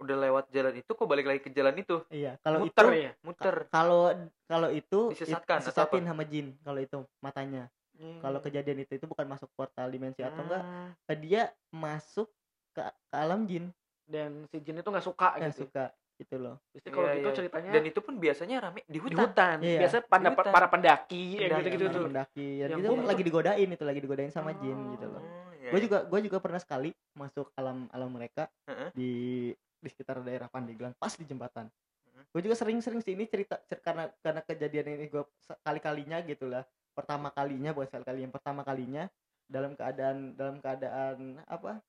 [0.00, 3.12] udah lewat jalan itu kok balik lagi ke jalan itu Iya, kalau Muter itu ya.
[3.20, 3.56] muter.
[3.68, 4.08] kalau
[4.48, 7.68] kalau itu Disesatkan disesatin sama jin kalau itu matanya.
[8.00, 8.46] Kalau Hmm.
[8.46, 10.62] kejadian itu itu bukan masuk portal dimensi atau enggak
[11.04, 12.32] eh, dia masuk
[12.70, 13.68] ke, ke alam jin
[14.02, 15.64] Dan si jin itu nggak suka nggak gitu.
[15.64, 15.84] suka
[16.16, 17.36] gitu loh Jadi kalau Iya, gitu iya.
[17.36, 19.20] ceritanya Dan itu pun biasanya rame di di hutan.
[19.22, 19.56] hutan.
[19.60, 19.78] Iya.
[19.78, 20.50] Biasanya pada Di hutan.
[20.50, 22.04] para pendaki, ya gitu-gitu Para tuh.
[22.06, 25.52] pendaki ya Yang itu gua- lagi digodain itu lagi digodain sama jin gitu loh Oh,
[25.54, 25.84] iya, gue iya.
[25.84, 28.88] juga gue juga pernah sekali masuk alam alam mereka Heeh.
[28.92, 29.10] di
[29.76, 31.68] di sekitar daerah Pandeglang pas di jembatan
[32.06, 32.22] Mhm.
[32.26, 36.44] gue juga sering-sering sih ini cerita cer- karena karena kejadian ini gue sekali kalinya gitu
[36.46, 39.06] lah pertama kalinya bukan sekali kali yang pertama kalinya
[39.50, 41.82] dalam keadaan dalam keadaan apa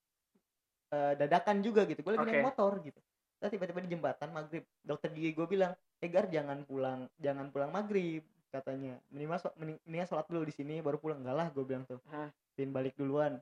[0.90, 2.02] eh, dadakan juga gitu.
[2.02, 2.48] Gue lagi naik Oke.
[2.52, 3.00] motor gitu.
[3.38, 8.26] Terus tiba-tiba di jembatan maghrib dokter gigi gue bilang Egar jangan pulang jangan pulang maghrib
[8.50, 8.98] katanya.
[9.14, 11.22] Minimal so- mending- mendingan sholat dulu di sini baru pulang.
[11.22, 12.02] Enggak lah gue bilang tuh.
[12.10, 12.30] Hmm.
[12.52, 13.40] pin balik duluan.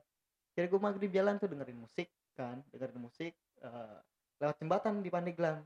[0.55, 3.97] Kira gue maghrib jalan tuh dengerin musik kan dengerin musik eh,
[4.39, 5.59] lewat jembatan di Pandeglang.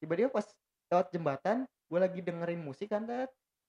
[0.00, 0.46] Tiba-tiba pas
[0.90, 3.06] lewat jembatan gue lagi dengerin musik kan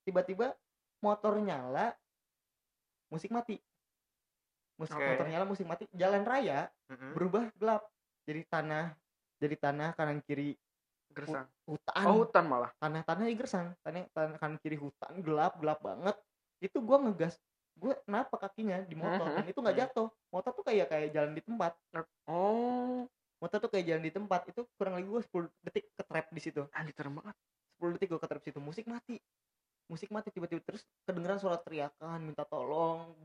[0.05, 0.55] tiba-tiba
[1.01, 1.94] motor nyala
[3.08, 3.58] musik mati
[4.77, 5.06] musik Oke.
[5.06, 7.12] motor nyala musik mati jalan raya Mm-mm.
[7.18, 7.84] berubah gelap
[8.27, 8.86] jadi tanah
[9.42, 10.54] jadi tanah kanan kiri
[11.16, 11.50] Gersang.
[11.66, 12.70] hutan Oh hutan malah.
[12.77, 16.13] tanah tanah gersang tanah tanah kanan kiri hutan gelap gelap banget
[16.62, 17.38] itu gua ngegas
[17.77, 19.38] gue kenapa kakinya di motor Mhm.
[19.38, 19.81] dan itu nggak Mhm.
[19.86, 21.77] jatuh motor tuh kayak kayak jalan di tempat
[22.27, 23.05] Oh,
[23.38, 26.42] motor tuh kayak jalan di tempat itu kurang lebih gue 10 detik ke trap di
[26.42, 27.38] situ anjir serem banget.
[27.77, 29.22] 10 detik gue ke trap situ musik mati
[29.88, 33.16] musik mati tiba-tiba terus kedengeran suara teriakan minta tolong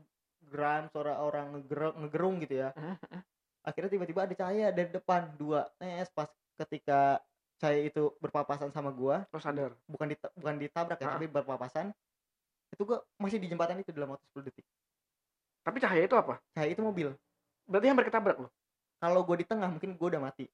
[0.47, 2.69] geram suara orang ngeger- ngegerung gitu ya
[3.67, 6.27] akhirnya tiba-tiba ada cahaya dari depan dua nes pas
[6.59, 7.19] ketika
[7.59, 9.71] cahaya itu berpapasan sama gua Lo sadar.
[9.87, 11.95] bukan di bukan ditabrak ya tapi berpapasan
[12.71, 14.65] itu gua masih di jembatan itu dalam waktu 10 detik
[15.63, 16.43] Tapi cahaya itu apa?
[16.51, 17.15] cahaya itu mobil
[17.63, 18.49] Berarti hampir ketabrak lo.
[18.99, 20.47] kalau gue di tengah mungkin gue udah mati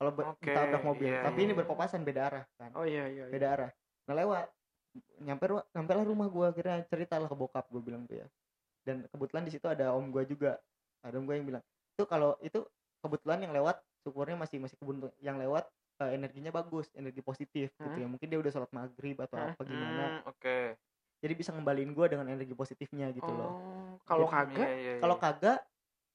[0.00, 1.58] kalau Oke, ditabrak mobil iya, tapi ini iya.
[1.60, 3.28] berpapasan beda arah kan Oh iya iya.
[3.28, 3.32] iya.
[3.32, 3.70] beda arah
[4.08, 4.48] nah lewat
[5.18, 8.26] nyampe nyampe lah rumah gue akhirnya cerita lah ke bokap gue bilang tuh ya
[8.86, 10.60] dan kebetulan di situ ada om gue juga
[11.02, 11.62] ada om gue yang bilang
[11.98, 12.62] itu kalau itu
[13.02, 15.66] kebetulan yang lewat syukurnya masih masih kebuntu yang lewat
[16.02, 18.02] eh, energinya bagus energi positif gitu Hmm.
[18.02, 19.50] ya mungkin dia udah sholat maghrib atau Hmm.
[19.50, 20.58] apa gimana Hmm, Oke.
[21.22, 25.00] jadi bisa ngembaliin gue dengan energi positifnya gitu loh Oh, kalau kagak, Iya, iya, iya.
[25.00, 25.58] kalau kagak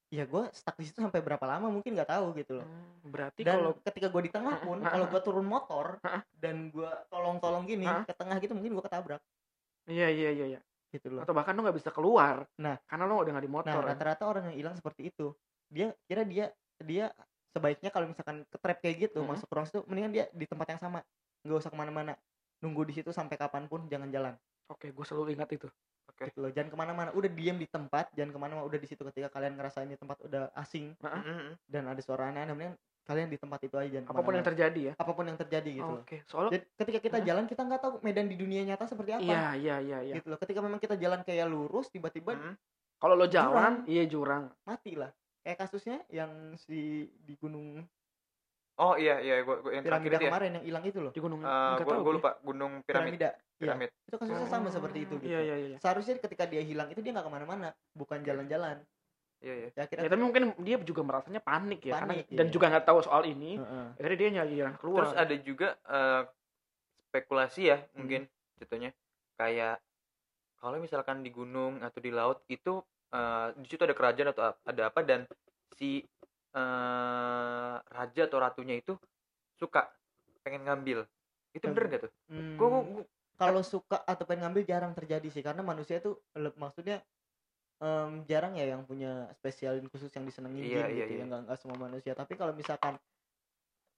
[0.10, 3.42] ya gue stuck di situ sampai berapa lama mungkin nggak tahu gitu loh hmm, berarti
[3.46, 6.02] dan kalau ketika gue di tengah pun kalau gue turun motor
[6.34, 9.22] dan gue tolong-tolong gini ke tengah gitu mungkin gue ketabrak
[9.86, 10.62] iya iya iya iya.
[10.90, 12.50] gitu loh Atau bahkan lo nggak bisa keluar.
[12.58, 12.82] Nah.
[12.90, 13.82] karena lo udah nggak di nah motor.
[13.86, 13.90] ya.
[13.94, 15.30] rata-rata orang yang hilang seperti itu
[15.70, 16.50] dia kira dia
[16.82, 17.14] dia
[17.54, 19.30] sebaiknya kalau misalkan ke trap kayak gitu Mhm.
[19.30, 21.06] masuk ruang situ mendingan dia di tempat yang sama
[21.46, 22.18] nggak usah ke mana-mana
[22.66, 24.34] nunggu di situ sampai kapan pun jangan jalan
[24.70, 25.66] Oke, gue selalu ingat itu.
[26.10, 26.26] Oke.
[26.26, 29.02] gitu loh jangan ke mana-mana udah diem di tempat jangan ke mana-mana udah di situ
[29.06, 31.54] ketika kalian ngerasain di tempat udah asing Nah, Mm-mm.
[31.64, 34.82] dan ada suara aneh-aneh mendingan kalian di tempat itu aja jangan apa pun yang terjadi
[34.84, 34.94] ya.
[34.96, 37.94] apa pun yang terjadi gitu loh Oke, soalnya Jadi ketika kita jalan kita nggak tahu
[38.00, 40.14] medan di dunia nyata seperti apa iya iya iya iya.
[40.16, 42.56] gitu loh ketika memang kita jalan kayak lurus tiba-tiba Mm.
[43.00, 43.76] Kalau lo jalan, Jurang.
[43.88, 44.44] iya jurang.
[44.62, 45.08] mati lah
[45.40, 47.80] kayak kasusnya yang si di gunung
[48.76, 50.30] Oh iya iya gua, gua yang terakhir piramida itu ya.
[50.30, 52.16] kemarin yang hilang itu loh Di gunung Eh, gua, tahu gua gue.
[52.16, 53.16] lupa Gunung Piramid.
[53.16, 53.90] piramida Iya, Piramid.
[54.08, 55.78] itu kasusnya sama seperti itu gitu Iya iya iya.
[55.84, 58.80] seharusnya ketika dia hilang itu dia nggak ke mana-mana bukan jalan-jalan
[59.44, 59.70] Iya iya.
[59.76, 62.54] ya Ya, tapi mungkin dia juga merasanya panik ya, karena Panik, dan iya.
[62.56, 63.56] juga nggak tahu soal ini.
[63.56, 63.86] Heeh.
[64.00, 65.00] Akhirnya dia nyari jalan keluar.
[65.00, 66.24] Terus ada juga eh,
[67.12, 68.28] spekulasi ya mungkin
[68.60, 68.92] contohnya
[69.40, 69.80] kayak
[70.60, 72.80] kalau misalkan di gunung atau di laut itu
[73.12, 75.24] eh, di situ ada kerajaan atau ada apa dan
[75.76, 76.04] si
[76.56, 78.96] eh, raja atau ratunya itu
[79.56, 79.88] suka
[80.44, 81.04] pengen ngambil.
[81.56, 82.12] Itu bener gak tuh?
[82.28, 83.08] Hmm, gua-
[83.40, 86.20] kalau suka atau pengen ngambil jarang terjadi sih karena manusia itu
[86.60, 87.00] maksudnya
[87.80, 91.24] em, jarang ya yang punya spesialin khusus yang disenengin Iya, iya, gitu iya.
[91.24, 92.12] ya nggak nggak semua manusia.
[92.12, 93.00] Tapi kalau misalkan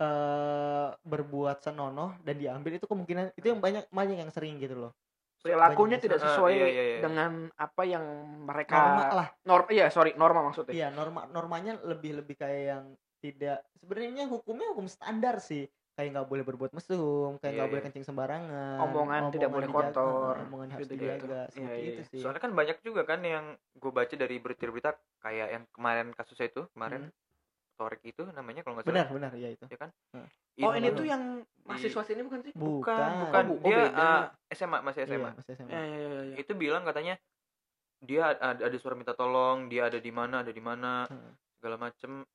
[0.01, 4.93] eh berbuat senonoh dan diambil itu kemungkinan itu yang banyak banyak yang sering gitu loh.
[5.41, 6.99] Perilakunya tidak sesuai Ah, iya, iya, iya.
[7.01, 8.06] dengan apa yang
[8.45, 9.27] mereka norma lah.
[9.45, 10.73] Norm iya sorry norma maksudnya.
[10.73, 12.84] Iya norma normanya lebih lebih kayak yang
[13.21, 17.82] tidak sebenarnya hukumnya hukum standar sih kayak nggak boleh berbuat mesum kayak Iya, nggak boleh
[17.82, 17.88] iya.
[17.91, 21.04] kencing sembarangan Omongan tidak boleh dijaga, kotor, omongan harus gitu-gitu.
[21.06, 22.10] dijaga Iya, seperti iya, itu iya.
[22.10, 26.47] sih Soalnya kan banyak juga kan yang gue baca dari berita-berita kayak yang kemarin kasusnya
[26.47, 27.12] itu kemarin
[27.75, 29.15] Torik itu namanya kalau nggak benar salah.
[29.17, 29.89] benar ya itu Ya kan?
[30.13, 30.27] Heeh.
[30.67, 31.23] oh ini tuh yang
[31.65, 33.41] mahasiswa sini bukan sih bukan bukan, bukan.
[33.41, 34.23] Oh, bu- oh, dia uh,
[34.54, 35.17] SMA masih SMA.
[35.17, 35.69] Iya, masih SMA.
[35.71, 36.36] ya ya ya, ya.
[36.38, 37.15] Itu bilang katanya
[38.01, 41.32] dia ada, ada suara minta tolong, dia ada di mana, ada di mana, Heeh.
[41.58, 42.25] segala macem.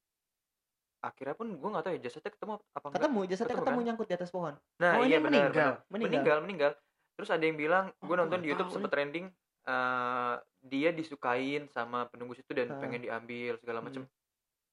[0.98, 2.96] Akhirnya pun gue nggak tahu ya jasadnya ketemu apa enggak.
[2.96, 3.86] ketemu jasadnya Ketemu ketemu kan?
[3.86, 5.52] nyangkut di atas pohon Nah, Oh, iya benar, meninggal?
[5.52, 5.74] benar.
[5.86, 6.08] Meninggal.
[6.08, 6.70] meninggal, meninggal.
[7.14, 9.26] Terus ada yang bilang, Oh, gue gua nonton di YouTube tahu sempet trending
[9.66, 12.78] eh dia disukain sama penunggu situ dan Ah.
[12.78, 14.02] pengen diambil segala macem.
[14.02, 14.14] Hmm.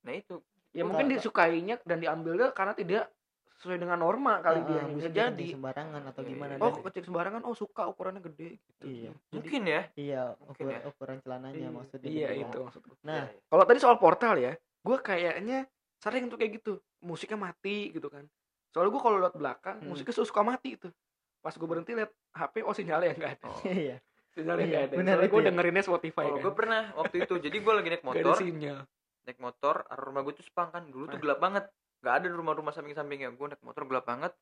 [0.03, 0.35] Nah itu
[0.69, 3.09] ya mungkin nggak- disukainya dan diambilnya karena tidak
[3.53, 6.61] sesuai dengan norma kali Heeh, dia bisa bisa dia jadi sembarangan atau Iya, gimana iya.
[6.61, 9.11] oh kecil sembarangan oh suka ukurannya gede gitu Iya.
[9.13, 9.81] Jadi- mungkin ya.
[9.95, 10.79] iya Mungkin ukuran, ya.
[10.85, 13.41] ukuran celananya iya, maksudnya iya itu maksudku nah Iya, iya.
[13.47, 15.59] kalau tadi soal portal ya gue kayaknya
[16.03, 18.27] sering tuh kayak gitu musiknya mati gitu kan.
[18.69, 19.89] Soalnya gue kalau lihat belakang Hmm.
[19.89, 20.91] musiknya suka mati itu
[21.39, 23.45] pas gue berhenti lihat HP oh sinyalnya nggak ada.
[23.45, 23.59] Oh.
[23.63, 23.97] iya
[24.33, 24.95] sinyalnya Iya, nggak ada.
[24.97, 25.47] benar soalnya itu gue ya.
[25.47, 26.43] dengerinnya Spotify Kalau kan.
[26.43, 28.79] gue pernah waktu itu, jadi gue lagi naik motor, sinyal.
[29.23, 31.63] Naik motor, arah rumah gue tuh sepang kan, dulu tuh gelap banget,
[32.01, 34.33] nggak ada rumah-rumah samping-sampingnya, gue naik motor gelap banget,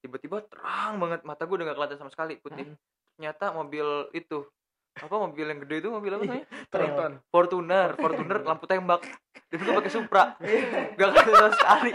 [0.00, 2.76] tiba-tiba terang banget, mata gue udah gak kelihatan sama sekali, putih, Mm.
[3.14, 4.42] ternyata mobil itu,
[4.94, 6.46] apa mobil yang gede itu mobil apa namanya?
[6.70, 8.38] Tronton Fortuner, Fortuner.
[8.46, 9.02] Lampu tembak,
[9.50, 11.90] dan gue pakai Supra, gak kelihatan sama sekali,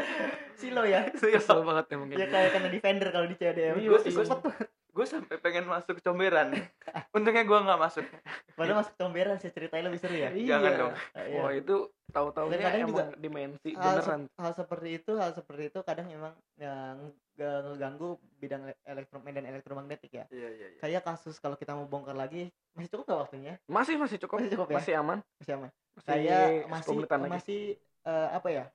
[0.60, 1.08] silo ya.
[1.16, 4.24] Kesel banget emang ya kayak kena defender kalau di CDM Iya, gue iya.
[4.28, 4.52] sempet
[4.90, 6.50] gue sampai pengen masuk ke comberan,
[7.14, 8.04] untungnya gue nggak masuk,
[8.58, 10.48] padahal masuk comberan sih ceritanya lebih seru ya Iya.
[10.58, 11.40] jangan dong, Ah, iya.
[11.40, 11.76] Wah itu
[12.10, 14.22] Dan kadang emang juga dimensi hal, beneran.
[14.26, 16.98] se- hal seperti itu hal seperti itu kadang emang yang
[17.38, 18.10] nge- ngeganggu
[18.42, 18.62] bidang
[19.22, 23.14] medan elektromagnetik ya iya iya iya, kayak kasus kalau kita mau bongkar lagi masih cukup
[23.14, 24.42] gak waktunya Masih masih cukup.
[24.42, 24.78] Masih cukup ya?
[24.82, 25.18] Masih aman.
[25.38, 27.30] masih aman Masih kayak 10 masih lagi.
[27.30, 27.62] masih
[28.04, 28.66] eh, apa ya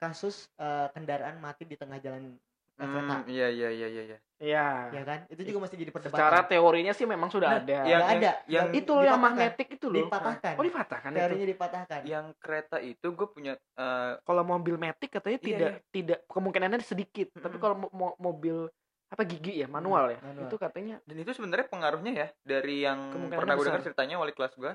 [0.00, 2.32] kasus eh, kendaraan mati di tengah jalan
[2.80, 4.18] Hmm, iya iya iya iya, iya.
[4.40, 4.66] Iya.
[4.90, 7.78] ya kan itu juga masih jadi perdebatan Secara teorinya sih memang sudah Nah, ada.
[7.84, 9.96] yang- Nggak ada yang- itu loh yang magnetik itu loh.
[10.00, 11.18] dipatahkan Oh dipatahkan itu.
[11.20, 16.18] teorinya dipatahkan yang kereta itu gue punya eh, Kalau mobil metik katanya Iya, tidak tidak
[16.26, 17.28] kemungkinannya sedikit.
[17.30, 17.60] Tapi Mm-mm.
[17.60, 18.64] kalau mo- mo- mobil
[19.08, 20.46] apa gigi ya manual ya manual.
[20.46, 24.54] itu katanya dan itu sebenarnya pengaruhnya ya dari yang pernah gue dengar ceritanya wali kelas
[24.54, 24.70] gue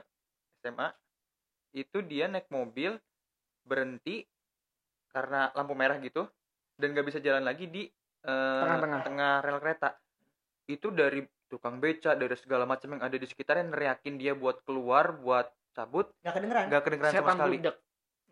[0.60, 0.92] SMA
[1.74, 3.00] itu dia naik mobil
[3.64, 4.28] berhenti
[5.08, 6.28] karena lampu merah gitu
[6.76, 7.84] dan gak bisa jalan lagi di
[8.22, 9.02] eh, Tengah-tengah.
[9.04, 9.90] tengah rel kereta
[10.66, 15.14] itu dari tukang beca dari segala macam yang ada di sekitarnya neriakin dia buat keluar
[15.16, 17.76] buat cabut nggak kedengeran gak kedengeran sama setan sekali budak.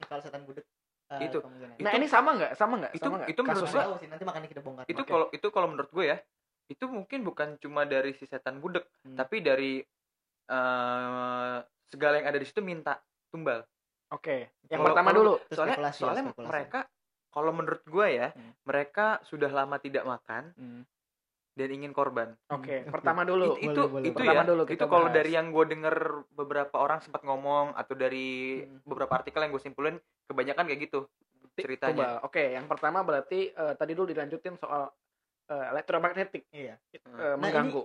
[0.02, 0.66] kalau setan budek
[1.06, 1.38] eh, Itu.
[1.40, 1.76] kemungkinan.
[1.78, 2.52] Nah Itu- ini sama nggak?
[2.54, 2.92] Sama nggak?
[2.92, 3.30] itu- Sama nggak?
[3.30, 3.70] itu menurut?
[3.70, 6.18] Nggak sih nanti makanya kita bongkar itu kalau itu kalau menurut gue ya
[6.66, 9.14] itu mungkin bukan cuma dari si setan budek Hmm.
[9.14, 9.84] tapi dari
[10.44, 12.98] eh segala yang ada di situ minta
[13.30, 13.62] tumbal
[14.10, 14.54] Oke.
[14.64, 15.34] Yang Kalau- pertama kalau- dulu.
[15.40, 16.50] Itu soalnya spekulasi ya, soalnya spekulasi.
[16.50, 16.80] mereka
[17.34, 18.54] kalau menurut gue ya Hmm.
[18.64, 20.82] mereka sudah lama tidak makan Hmm.
[21.54, 22.82] dan ingin korban Oke.
[22.82, 23.54] Hmm, Pertama dulu.
[23.54, 24.26] itu Boleh, itu boleh, itu boleh.
[24.26, 25.96] Pertama ya dulu itu kalau dari yang gue denger
[26.32, 28.82] beberapa orang sempat ngomong atau dari Hmm.
[28.84, 31.06] beberapa artikel yang gue simpulin kebanyakan kayak gitu
[31.54, 32.18] ceritanya.
[32.22, 32.42] Oke.
[32.52, 34.90] Yang pertama berarti eh, tadi dulu dilanjutin soal
[35.44, 37.20] eh, elektromagnetik iya Hmm.
[37.20, 37.84] Nah, mengganggu.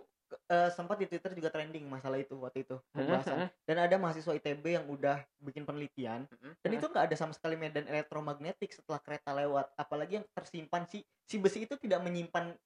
[0.49, 3.53] Eh, sempat di Twitter juga trending masalah itu waktu itu pembahasan.
[3.69, 6.25] dan ada mahasiswa ITB yang udah bikin penelitian
[6.65, 9.69] dan itu nggak ada sama sekali medan elektromagnetik setelah kereta lewat.
[9.77, 12.57] Apalagi yang tersimpan si si besi itu tidak menyimpan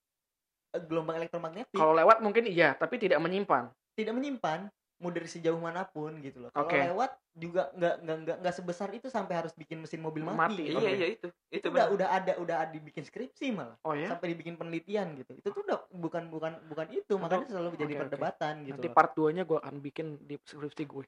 [0.79, 1.75] eh, gelombang elektromagnetik.
[1.75, 3.75] Kalau lewat mungkin iya, tapi tidak menyimpan.
[3.93, 6.79] tidak menyimpan mau dari sejauh mana pun gitu loh kalau Oke.
[6.79, 10.65] lewat juga nggak nggak nggak nggak sebesar itu sampai harus bikin mesin mobil mati, Mati,
[10.71, 10.93] iya Oke.
[10.95, 14.07] iya itu itu itu udah udah ada udah ada dibikin skripsi malah Oh ya.
[14.07, 18.01] sampai dibikin penelitian gitu itu tuh udah bukan bukan bukan itu makanya selalu jadi oke.
[18.07, 18.95] perdebatan gitu Nanti loh.
[18.95, 21.05] part 2-nya gue akan bikin di skripsi gue.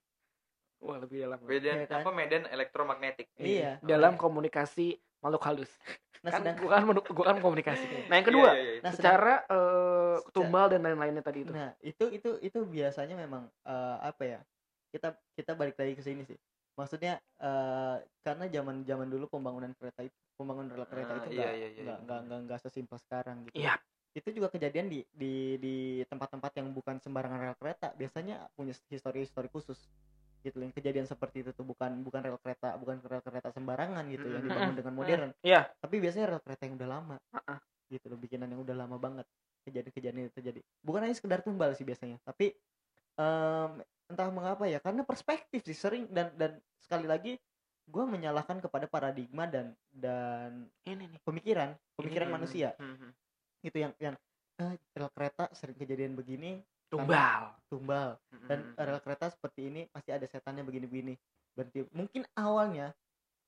[0.84, 1.40] Wah, lebih dalam.
[1.48, 2.02] medan Iya kan?
[2.04, 3.80] apa medan elektromagnetik Iya.
[3.80, 5.72] Dalam komunikasi makhluk halus.
[6.24, 6.82] nah kan sedang gue kan
[7.12, 7.84] gua kan komunikasi.
[8.08, 8.80] Nah, yang kedua, Iya, iya, iya.
[8.80, 11.52] nah, secara eh, Secara- tumbal dan lain-lainnya tadi itu.
[11.52, 14.40] Nah, itu itu itu biasanya memang eh, apa ya?
[14.88, 16.36] Kita kita balik lagi ke sini sih.
[16.76, 21.44] Maksudnya eh, karena zaman zaman dulu pembangunan kereta itu pembangunan rel kereta Ah, itu iya,
[21.44, 22.04] nggak iya, iya, nggak iya.
[22.08, 23.56] nggak nggak nggak sesimpel sekarang gitu.
[23.60, 23.74] Iya.
[24.16, 25.74] Itu juga kejadian di di di
[26.08, 29.76] tempat-tempat yang bukan sembarangan rel kereta, biasanya punya histori-histori khusus.
[30.44, 34.28] Gitu yang kejadian seperti itu tuh bukan bukan rel kereta, bukan rel kereta sembarangan gitu
[34.28, 35.30] yang dibangun dengan modern.
[35.40, 35.72] Iya.
[35.80, 37.16] Tapi biasanya rel kereta yang udah lama.
[37.32, 37.58] Ah.
[37.88, 39.24] Gitu loh, bikinan yang udah lama banget.
[39.64, 40.60] Kejadian-kejadian itu terjadi.
[40.84, 42.52] Bukan hanya sekedar tumbal sih biasanya, tapi
[43.16, 43.70] em,
[44.04, 47.40] entah mengapa ya karena perspektif sih sering dan dan sekali lagi
[47.84, 51.20] gue menyalahkan kepada paradigma dan dan Ini nih.
[51.24, 53.10] pemikiran pemikiran Hmm, manusia hmm, hmm.
[53.64, 54.14] itu yang yang
[54.60, 57.42] eh, rel kereta sering kejadian begini tumbal.
[57.66, 58.18] Tumbal.
[58.44, 61.14] Dan rel kereta seperti ini pasti ada setannya begini-begini.
[61.52, 62.92] Berarti mungkin awalnya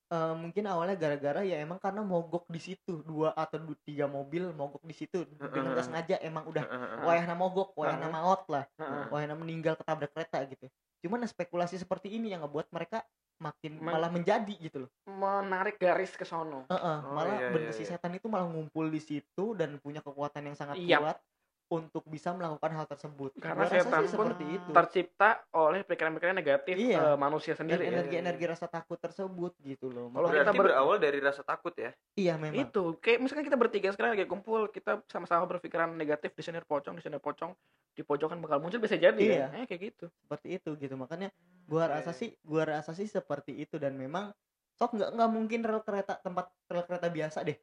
[0.07, 3.03] eh, mungkin awalnya gara-gara ya emang karena mogok di situ.
[3.03, 5.27] Dua atau du- tiga mobil mogok di situ.
[5.27, 5.87] Dengan nggak Heeh.
[5.87, 6.63] sengaja emang udah
[7.03, 8.65] wayahna mogok wayahna maot lah.
[9.11, 10.71] Wayahna meninggal ketabrak kereta gitu.
[11.03, 13.03] Cuman spekulasi seperti ini yang ngebuat mereka
[13.37, 14.91] makin Men- malah menjadi gitu loh.
[15.05, 16.65] Menarik garis ke sono.
[16.73, 17.93] Heeh, Oh, malah iya, bener iya, si iya.
[17.93, 20.99] setan itu malah ngumpul di situ dan punya kekuatan yang sangat Iya.
[20.99, 21.19] kuat
[21.67, 23.35] untuk bisa melakukan hal tersebut.
[23.37, 24.71] Karena Gua rasa setan sih pun seperti itu.
[24.71, 26.99] tercipta oleh pikiran-pikiran negatif Iya.
[27.05, 27.91] eh, manusia dan sendiri ya.
[27.91, 30.07] energi-energi rasa takut tersebut gitu loh.
[30.09, 31.91] Kalau Makanya- kita ber- berawal dari rasa takut ya.
[32.15, 32.63] iya memang.
[32.63, 36.95] Itu kayak misalkan kita bertiga sekarang lagi kumpul kita sama-sama berpikiran negatif di sini pocong
[36.95, 37.51] di sini pocong
[37.91, 39.47] di pojokan bakal muncul bisa jadi Iya.
[39.51, 40.07] ya Eh, kayak gitu.
[40.23, 40.95] Seperti itu gitu.
[40.95, 43.75] Makanya gua rasa sih gua rasa sih seperti itu.
[43.77, 44.31] Dan memang
[44.73, 47.57] sok nggak nggak mungkin rel kereta tempat rel kereta biasa deh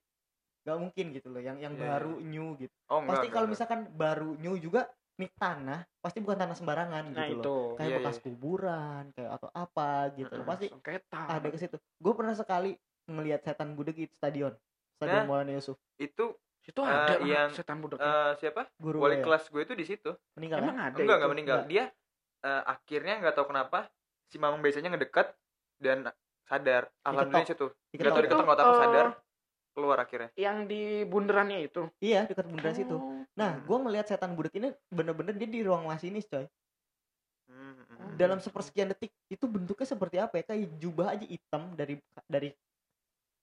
[0.63, 3.19] nggak mungkin gitu loh yang yang Iya, baru new gitu Oh enggak.
[3.19, 7.43] pasti kalau misalkan baru new juga nih tanah pasti bukan tanah sembarangan nah gitu loh
[7.43, 8.23] itu kayak Iya, bekas iya.
[8.25, 12.71] kuburan kayak atau apa gitu loh pasti sengketa ada ke situ gue pernah sekali
[13.05, 14.53] ngelihat setan budek di stadion
[14.95, 18.71] stadion Nah, Maulana Yusuf itu situ Eh, ada yang, yang setan budak eh, siapa?
[18.79, 19.23] guru Wali ya?
[19.27, 20.15] kelas gue itu di situ.
[20.39, 20.87] meninggal emang kan?
[20.87, 21.19] ada Enggak, itu?
[21.19, 21.57] enggak meninggal.
[21.59, 21.69] Enggak.
[21.69, 21.85] Dia
[22.43, 23.79] eh, akhirnya nggak tahu kenapa
[24.31, 25.27] si Mamang biasanya ngedekat
[25.77, 26.07] dan
[26.47, 26.87] sadar.
[27.03, 27.67] Alhamdulillah situ.
[27.91, 28.07] Diketok.
[28.07, 29.07] tahu Itu, diketok nggak tahu sadar
[29.73, 30.29] keluar akhirnya.
[30.35, 33.25] yang di bundarannya itu iya dekat bundaran situ Oh.
[33.33, 33.63] nah Hmm.
[33.63, 36.45] gue ngelihat setan budek ini bener-bener dia di ruang masinis coy
[37.43, 38.15] Hmm, hmm, hmm.
[38.15, 42.49] dalam sepersekian detik itu bentuknya seperti apa ya kayak jubah aja hitam dari dari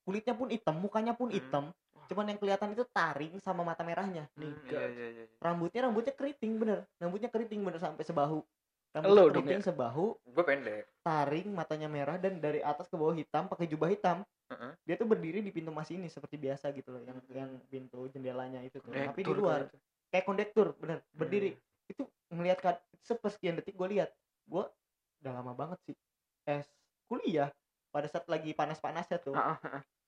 [0.00, 1.36] kulitnya pun hitam mukanya pun Hmm.
[1.36, 1.64] hitam
[2.06, 4.72] cuman yang kelihatan itu taring sama mata merahnya Hmm, Niga.
[4.72, 5.24] iya, iya, iya.
[5.38, 10.42] rambutnya rambutnya keriting bener rambutnya keriting bener sampai sebahu Lo rambutnya dong keriting sebahu Gue
[10.42, 10.84] pendek.
[11.00, 14.72] taring matanya merah dan dari atas ke bawah hitam pakai jubah hitam Heeh.
[14.82, 18.82] dia tuh berdiri di pintu masinis seperti biasa gitu loh yang yang pintu jendelanya itu
[18.82, 18.90] tuh.
[18.90, 19.60] Tapi di Kondektur luar
[20.10, 21.54] kayak kondektur bener berdiri.
[21.54, 21.90] Hmm.
[21.90, 22.02] itu
[22.34, 24.10] ngelihat kan sepersekian detik gue lihat
[24.46, 24.62] gue
[25.22, 25.96] udah lama banget sih
[26.46, 26.66] es
[27.06, 27.50] kuliah
[27.90, 29.34] pada saat lagi panas-panasnya tuh.
[29.34, 29.58] Ah.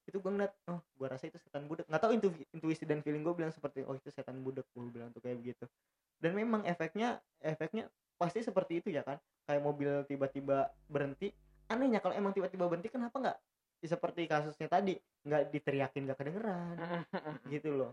[0.02, 1.86] itu gue ngeliat oh gue rasa itu setan budek.
[1.86, 5.14] Nggak tahu intu intuisi dan feeling gue bilang seperti oh itu setan budek gue bilang
[5.14, 5.70] tuh kayak begitu.
[6.18, 7.86] Dan memang efeknya efeknya
[8.18, 9.22] pasti seperti itu ya kan.
[9.46, 11.30] Kayak mobil tiba-tiba berhenti.
[11.70, 13.38] Anehnya kalau emang tiba-tiba berhenti kenapa nggak
[13.84, 16.76] seperti kasusnya tadi nggak diteriakin nggak kedengeran
[17.54, 17.92] gitu loh.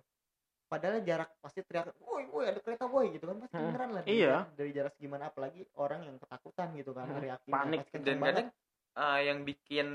[0.65, 4.01] Padahal jarak pasti teriak woi woi ada kereta woi gitu kan pasti Hmm, kedengeran lah.
[4.03, 4.29] dari iya.
[4.29, 7.79] jarak- dari jarak segimana apalagi orang yang ketakutan gitu kan Hmm, teriakin panik.
[7.79, 8.47] pasti kenceng Dan kadang
[8.95, 9.87] eh, yang bikin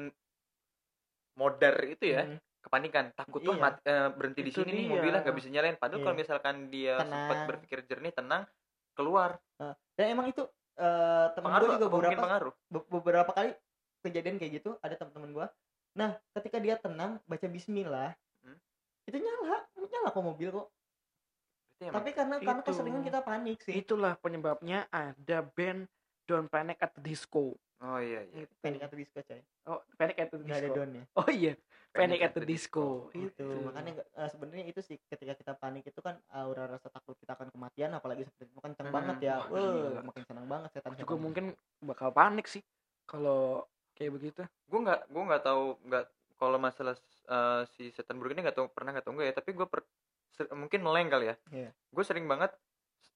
[1.34, 3.04] modar itu ya Hmm, kepanikan.
[3.12, 3.54] Takut Iya.
[3.54, 5.76] mat- eh, berhenti di Itu sini nih mobilnya nggak bisa nyalain.
[5.76, 6.04] Padahal Iya.
[6.04, 8.42] kalau misalkan dia sempat berpikir jernih tenang
[8.92, 9.38] keluar.
[9.94, 10.42] Dan emang itu
[10.74, 12.54] eh temen pengaruh gue juga beberapa pengaruh.
[12.66, 13.50] be- beberapa kali
[14.02, 15.46] kejadian kayak gitu ada teman-teman gua
[15.94, 18.58] nah ketika dia tenang baca Bismillah Hmm.
[19.04, 20.68] itu nyala nyala kok mobil kok.
[21.74, 23.74] Berarti emang- tapi karena karena keseringan kita panik sih.
[23.74, 25.86] itulah penyebabnya ada band
[26.24, 27.54] Don't Panic at the Disco.
[27.78, 28.42] Oh iya iya.
[28.42, 28.54] Itu.
[28.58, 29.40] panik atau disco coy.
[29.64, 30.78] Oh Panic at the nggak ada Disco.
[30.78, 31.52] donnya oh iya.
[31.90, 32.86] Panic at the Disco.
[33.12, 37.14] Itu makanya nggak- eh, sebenarnya itu sih ketika kita panik itu kan aura rasa takut
[37.14, 38.58] kita akan kematian apalagi seperti itu.
[38.58, 39.36] Kenceng Hmm, banget ya.
[39.42, 39.60] wah,
[39.92, 41.44] Wah, makin senang banget setan juga mungkin
[41.78, 42.62] bakal panik sih
[43.04, 44.42] kalau kayak begitu.
[44.66, 46.04] Gue nggak gue nggak tahu nggak
[46.34, 49.50] kalau masalah eh, si setan buruk ini nggak tahu pernah nggak tahu enggak ya tapi
[49.52, 49.66] gue
[50.52, 51.36] mungkin meleng kali ya.
[51.50, 51.70] Iya.
[51.70, 52.50] gue sering banget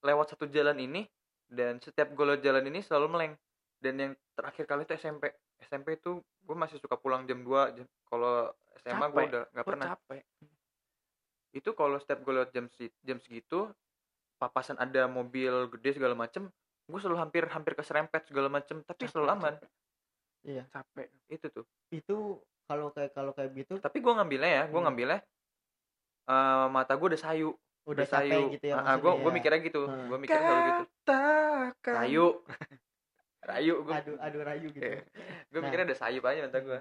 [0.00, 1.02] lewat satu jalan ini
[1.50, 3.34] dan setiap gue lewat jalan ini selalu meleng.
[3.78, 7.86] Dan yang terakhir kali itu SMP SMP itu gue masih suka pulang jam 2 jam,
[8.06, 9.86] kalau SMA gue udah nggak pernah.
[9.92, 10.22] capek.
[11.50, 13.70] Itu kalau setiap gue lewat jam si- jam segitu
[14.38, 16.46] papasan ada mobil gede segala macem
[16.88, 19.54] gue selalu hampir hampir keserempet segala macem tapi Capek, selalu aman.
[19.58, 19.68] capek.
[20.42, 20.62] Iya.
[20.68, 21.08] Capek.
[21.28, 21.64] Itu tuh.
[21.88, 22.16] Itu
[22.64, 24.86] kalau kayak kalau kayak gitu tapi gue ngambilnya ya gue Hmm.
[24.86, 25.18] ngambilnya
[26.28, 27.50] eh, mata gue udah sayu.
[27.88, 29.34] Udah sayu capek gitu ya gue maksudnya gue ya.
[29.34, 29.80] mikirnya gitu.
[29.84, 30.06] Hmm.
[30.06, 30.84] gue mikirnya selalu gitu.
[30.84, 31.94] Katakan.
[31.96, 32.26] Sayu.
[33.38, 34.82] Rayu gue aduh aduh rayu gitu.
[34.84, 35.00] Iya.
[35.48, 35.64] gue Nah.
[35.64, 36.78] mikirnya ada sayup aja mata gue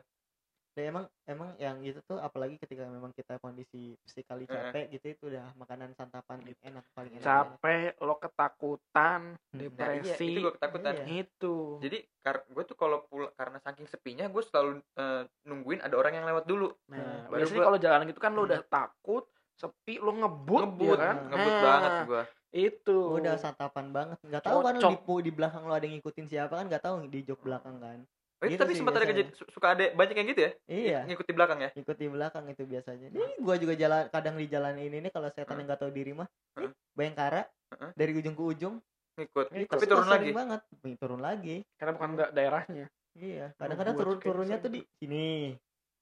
[0.78, 4.54] Dan emang emang yang gitu tuh apalagi ketika memang kita kondisi psikali Heeh.
[4.70, 7.26] capek gitu itu udah makanan santapan enak paling enak.
[7.26, 9.58] capek lo ketakutan Hmm.
[9.74, 11.26] nah, iya, depresi itu gue ketakutan Iya.
[11.26, 15.98] itu jadi kar gue tuh kalau pul- karena saking sepinya gue selalu eh, nungguin ada
[15.98, 18.50] orang yang lewat dulu nah baru biasanya gua- kalau jalan gitu kan lo Hmm.
[18.54, 19.26] udah takut
[19.58, 24.18] sepi lo ngebut, ngebut ya kan ngebut Nah, banget gue itu Gua udah santapan banget.
[24.24, 27.20] Nggak tahu kan di, di belakang lo ada yang ngikutin siapa kan nggak tahu di
[27.22, 28.00] jok belakang kan.
[28.38, 31.00] Oh, itu Gitu tapi sempat ada kejadian su- suka ada banyak yang gitu ya Iya,
[31.06, 33.08] ngikut di belakang ya ikut di belakang itu biasanya.
[33.10, 35.58] Nih gua juga jalan kadang di jalan ini nih kalau setan Heeh.
[35.58, 36.28] yang nggak tahu diri mah.
[36.54, 36.72] Heeh.
[36.94, 37.90] Bayangkara Heeh.
[37.94, 38.76] dari ujung ke ujung
[39.16, 39.72] ngikut Ngikut.
[39.72, 40.62] tapi turun lagi banget.
[40.96, 41.56] Turun lagi.
[41.74, 44.64] karena bukan da- daerahnya Iya, kadang-kadang buat turun kayak turunnya gitu.
[44.64, 45.30] tuh di sini.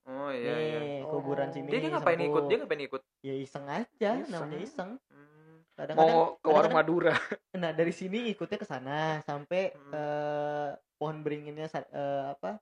[0.05, 1.53] oh iya iya nih, kuburan Oh.
[1.55, 1.67] sini.
[1.67, 4.29] dia dia ngapain ikut dia ngapain ikut Ya iseng aja, Iseng.
[4.29, 4.89] namanya iseng.
[5.07, 5.57] Hmm.
[5.73, 7.13] kadang-kadang mau ke warung kadang-kadang- Madura
[7.53, 9.91] nah dari sini ikutnya ke sana sampai Hmm.
[9.91, 12.59] eh, pohon beringinnya eh, apa?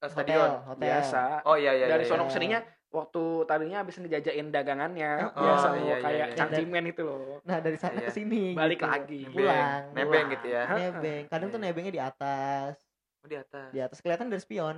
[0.00, 0.50] Eh, hotel stadion.
[0.64, 0.80] hotel.
[0.80, 1.22] Biasa.
[1.44, 2.28] Oh iya iya dari iya, sono iya.
[2.28, 6.34] ke sininya waktu tadinya habis ngejajain dagangannya Oh, biasa iya, iya, kayak iya.
[6.34, 7.38] cancimen itu loh.
[7.46, 8.10] nah dari sana Iya.
[8.10, 8.90] ke sini Balik gitu.
[8.90, 9.20] lagi.
[9.30, 9.82] pulang.
[9.94, 10.26] nebeng pulang.
[10.34, 10.62] gitu ya.
[10.66, 11.22] Nebeng.
[11.28, 11.66] Kadang tuh Iya.
[11.68, 12.74] nebengnya di atas.
[13.20, 13.68] Oh, di atas.
[13.70, 14.76] Di atas kelihatan dari spion.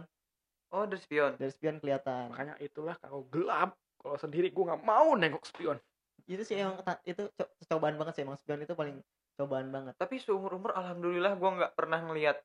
[0.73, 1.33] Oh dari spion.
[1.39, 2.33] Dari spion kelihatan.
[2.35, 5.79] Makanya itulah kalau gelap kalau sendiri gue nggak mau nengok spion.
[6.27, 8.23] Itu sih emang itu co- cobaan banget sih.
[8.23, 9.01] Emang spion itu paling
[9.39, 9.95] cobaan banget.
[9.97, 12.37] Tapi seumur umur alhamdulillah gua nggak pernah ngelihat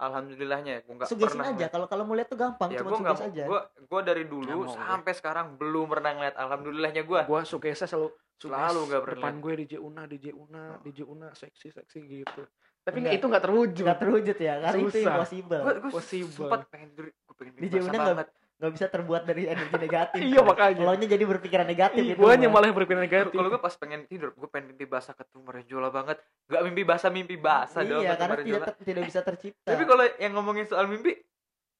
[0.00, 2.88] alhamdulillahnya ya gua nggak sugesin pernah aja kalau kalau mau lihat tuh gampang ya cuma
[2.88, 3.44] gua nggak suges aja.
[3.44, 6.34] Gua gua dari dulu mau, sampai sekarang belum pernah ngeliat.
[6.34, 10.80] Alhamdulillahnya gua gue sukesnya selalu Selalu nggak pernah depan gue DJ Una DJ Una Oh.
[10.80, 12.42] DJ Una seksi seksi gitu.
[12.80, 13.12] Tapi Enggak.
[13.14, 13.84] itu nggak terwujud.
[13.84, 15.12] Nggak terwujud ya karena itu Susah.
[15.12, 15.60] impossible.
[15.60, 16.32] Gua, gua Possible.
[16.34, 18.28] sempat pengen tidur gua pengen basah Jemuna nggak- banget
[18.60, 20.84] nggak bisa terbuat dari energi negatif iya makanya.
[20.84, 22.52] Lo jadi berpikiran negatif Ih, itu gue mah.
[22.52, 23.32] malah yang berpikiran negatif.
[23.32, 26.20] Kalau gue pas pengen tidur gue pengen mimpi basah ketemu Marjola banget.
[26.44, 29.64] Gak mimpi basah mimpi basah dong iya karena tidak ter- tidak bisa tercipta.
[29.64, 31.16] Tapi kalau yang ngomongin soal mimpi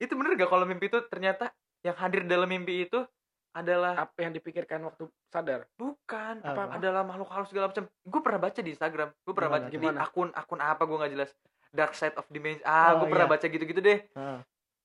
[0.01, 1.53] itu bener gak kalau mimpi itu ternyata
[1.85, 3.05] yang hadir dalam mimpi itu
[3.51, 5.67] adalah apa yang dipikirkan waktu sadar?
[5.75, 6.81] Bukan Apa?
[6.81, 7.85] adalah makhluk halus segala macam.
[8.01, 9.77] Gue pernah baca di Instagram gue pernah Gimana baca tuh?
[9.77, 11.31] di akun akun apa gue nggak jelas.
[11.71, 12.65] Dark Side of Dimension.
[12.65, 13.35] Ah Oh, gue pernah iya.
[13.37, 13.99] baca gitu-gitu deh.
[14.09, 14.41] Heeh.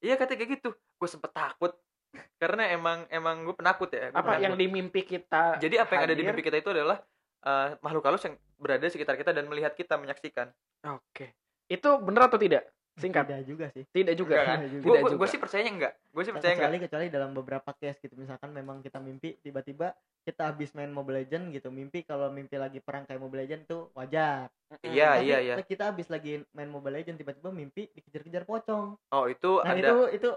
[0.06, 0.70] Iya katanya kayak gitu.
[1.02, 1.74] Gue sempet takut.
[2.42, 4.44] Karena emang emang gue penakut ya gua apa penakut.
[4.46, 7.02] yang di mimpi kita Jadi apa yang ada di mimpi kita itu adalah
[7.44, 10.54] eh, makhluk halus yang berada di sekitar kita dan melihat kita menyaksikan.
[10.86, 11.26] oke.
[11.66, 14.58] Itu bener atau tidak singkat tidak juga sih tidak juga Enggak kan?
[14.64, 15.16] Tidak juga.
[15.16, 15.94] Gue sih percayanya enggak.
[16.10, 16.64] Gue sih percaya enggak.
[16.64, 21.22] kecuali kecuali dalam beberapa case gitu misalkan memang kita mimpi tiba-tiba kita habis main Mobile
[21.22, 24.48] Legend gitu mimpi kalau mimpi lagi perang kayak Mobile Legend tuh wajar
[24.82, 25.56] Iya Tapi iya iya.
[25.60, 29.80] kita habis lagi main Mobile Legend tiba-tiba mimpi dikejar-kejar pocong Oh itu nah ada.
[29.82, 30.30] itu itu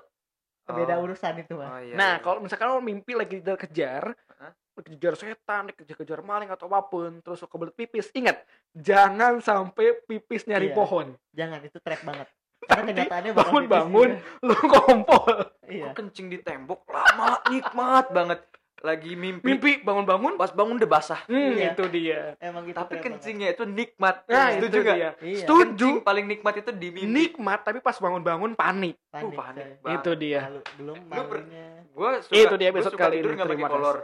[0.67, 1.05] beda Oh.
[1.05, 2.21] urusan itu Oh, mah iya, nah iya.
[2.21, 4.53] kalau misalkan lo mimpi lagi dikejar Hah?
[4.79, 8.37] dikejar setan dikejar-kejar maling atau apa pun terus kebelet pipis ingat
[8.73, 10.77] jangan sampai pipis nyari Iya.
[10.77, 12.29] pohon jangan itu trap banget
[12.69, 14.45] karena kenyataannya pipis bangun-bangun juga.
[14.45, 15.33] lo kompol
[15.67, 18.41] iya Gua kencing di tembok lama nikmat banget.
[18.79, 21.19] Lagi mimpi, mimpi bangun-bangun pas bangun udah basah.
[21.25, 21.75] hmm, Iya.
[21.75, 24.23] itu dia emang gitu Tapi kencingnya itu nikmat.
[24.25, 25.15] nah itu dia banget.
[25.19, 25.67] iya Setuju.
[25.75, 27.09] Kencing paling nikmat itu di mimpi.
[27.09, 29.75] nikmat tapi pas bangun-bangun panik Uh, panik, panik coy.
[29.83, 29.97] banget.
[29.99, 33.43] itu dia Malu, belum Lu malunya Gue suka, Itu dia suka kali tidur ini.
[33.43, 33.97] Terima kolor.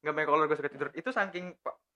[0.00, 0.88] Nggak pakai kolor gue suka tidur.
[0.90, 1.44] Itu saking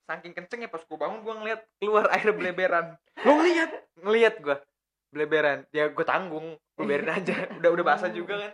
[0.05, 2.95] saking kencengnya pas gue bangun gue ngeliat keluar air beleberan.
[3.19, 4.57] lo ngeliat ngeliat gue
[5.14, 6.59] beleberan ya gue tanggung.
[6.74, 7.46] Gue biarin aja.
[7.62, 8.53] Udah udah basah juga kan.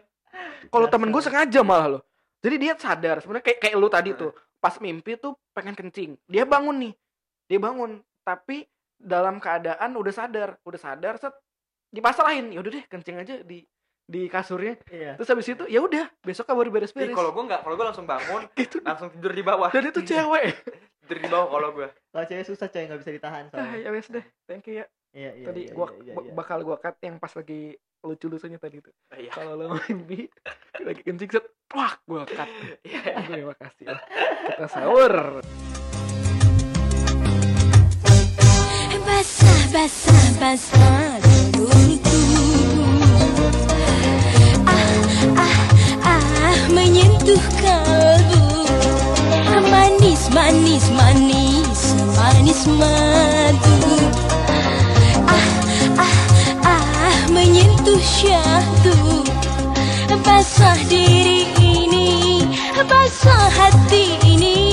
[0.69, 2.01] Kalau temen gue sengaja malah lo
[2.41, 3.21] jadi dia sadar.
[3.21, 4.33] Sebenarnya kayak kayak lu tadi tuh.
[4.61, 6.17] Pas mimpi tuh pengen kencing.
[6.29, 6.93] Dia bangun nih.
[7.49, 8.01] Dia bangun.
[8.25, 8.65] Tapi
[8.97, 10.57] dalam keadaan udah sadar.
[10.65, 11.33] Udah sadar set.
[11.93, 12.53] Dipasrahin.
[12.53, 13.65] Ya udah deh kencing aja di
[14.11, 14.81] di kasurnya.
[14.89, 15.21] Iya.
[15.21, 16.09] Terus habis itu ya udah.
[16.25, 17.15] Besoknya baru beres-beres.
[17.15, 18.81] kalau gue nggak kalau gue langsung bangun gitu.
[18.83, 19.69] langsung tidur di bawah.
[19.69, 20.45] Dan itu cewek.
[21.05, 22.89] Tidur di bawah kalau gue kalau cewek susah coy.
[22.89, 23.77] Nggak bisa ditahan ah, soalnya.
[23.85, 24.25] ya wes deh.
[24.49, 26.33] Thank you ya iya iya tadi iya, gua iya, iya, iya.
[26.35, 28.95] bakal gua cut yang pas lagi lucu-lucunya tadi tuh.
[29.13, 29.31] Iya.
[29.35, 30.25] Kalau lo mimpi
[30.87, 31.45] lagi kencing set
[31.75, 32.49] wah gua cut.
[32.87, 33.27] Iya.
[33.27, 33.99] terima kasih ya.
[34.55, 35.15] kita sahur.
[39.01, 41.21] Basah, basah, basah
[45.37, 45.55] Ah,
[46.09, 48.43] ah, ah menyentuh kalbu.
[49.61, 51.81] Manis, manis, manis,
[52.17, 53.90] manis madu
[57.51, 59.27] menyentuh syahdu
[60.21, 62.45] Basah diri ini,
[62.87, 64.70] basah hati ini.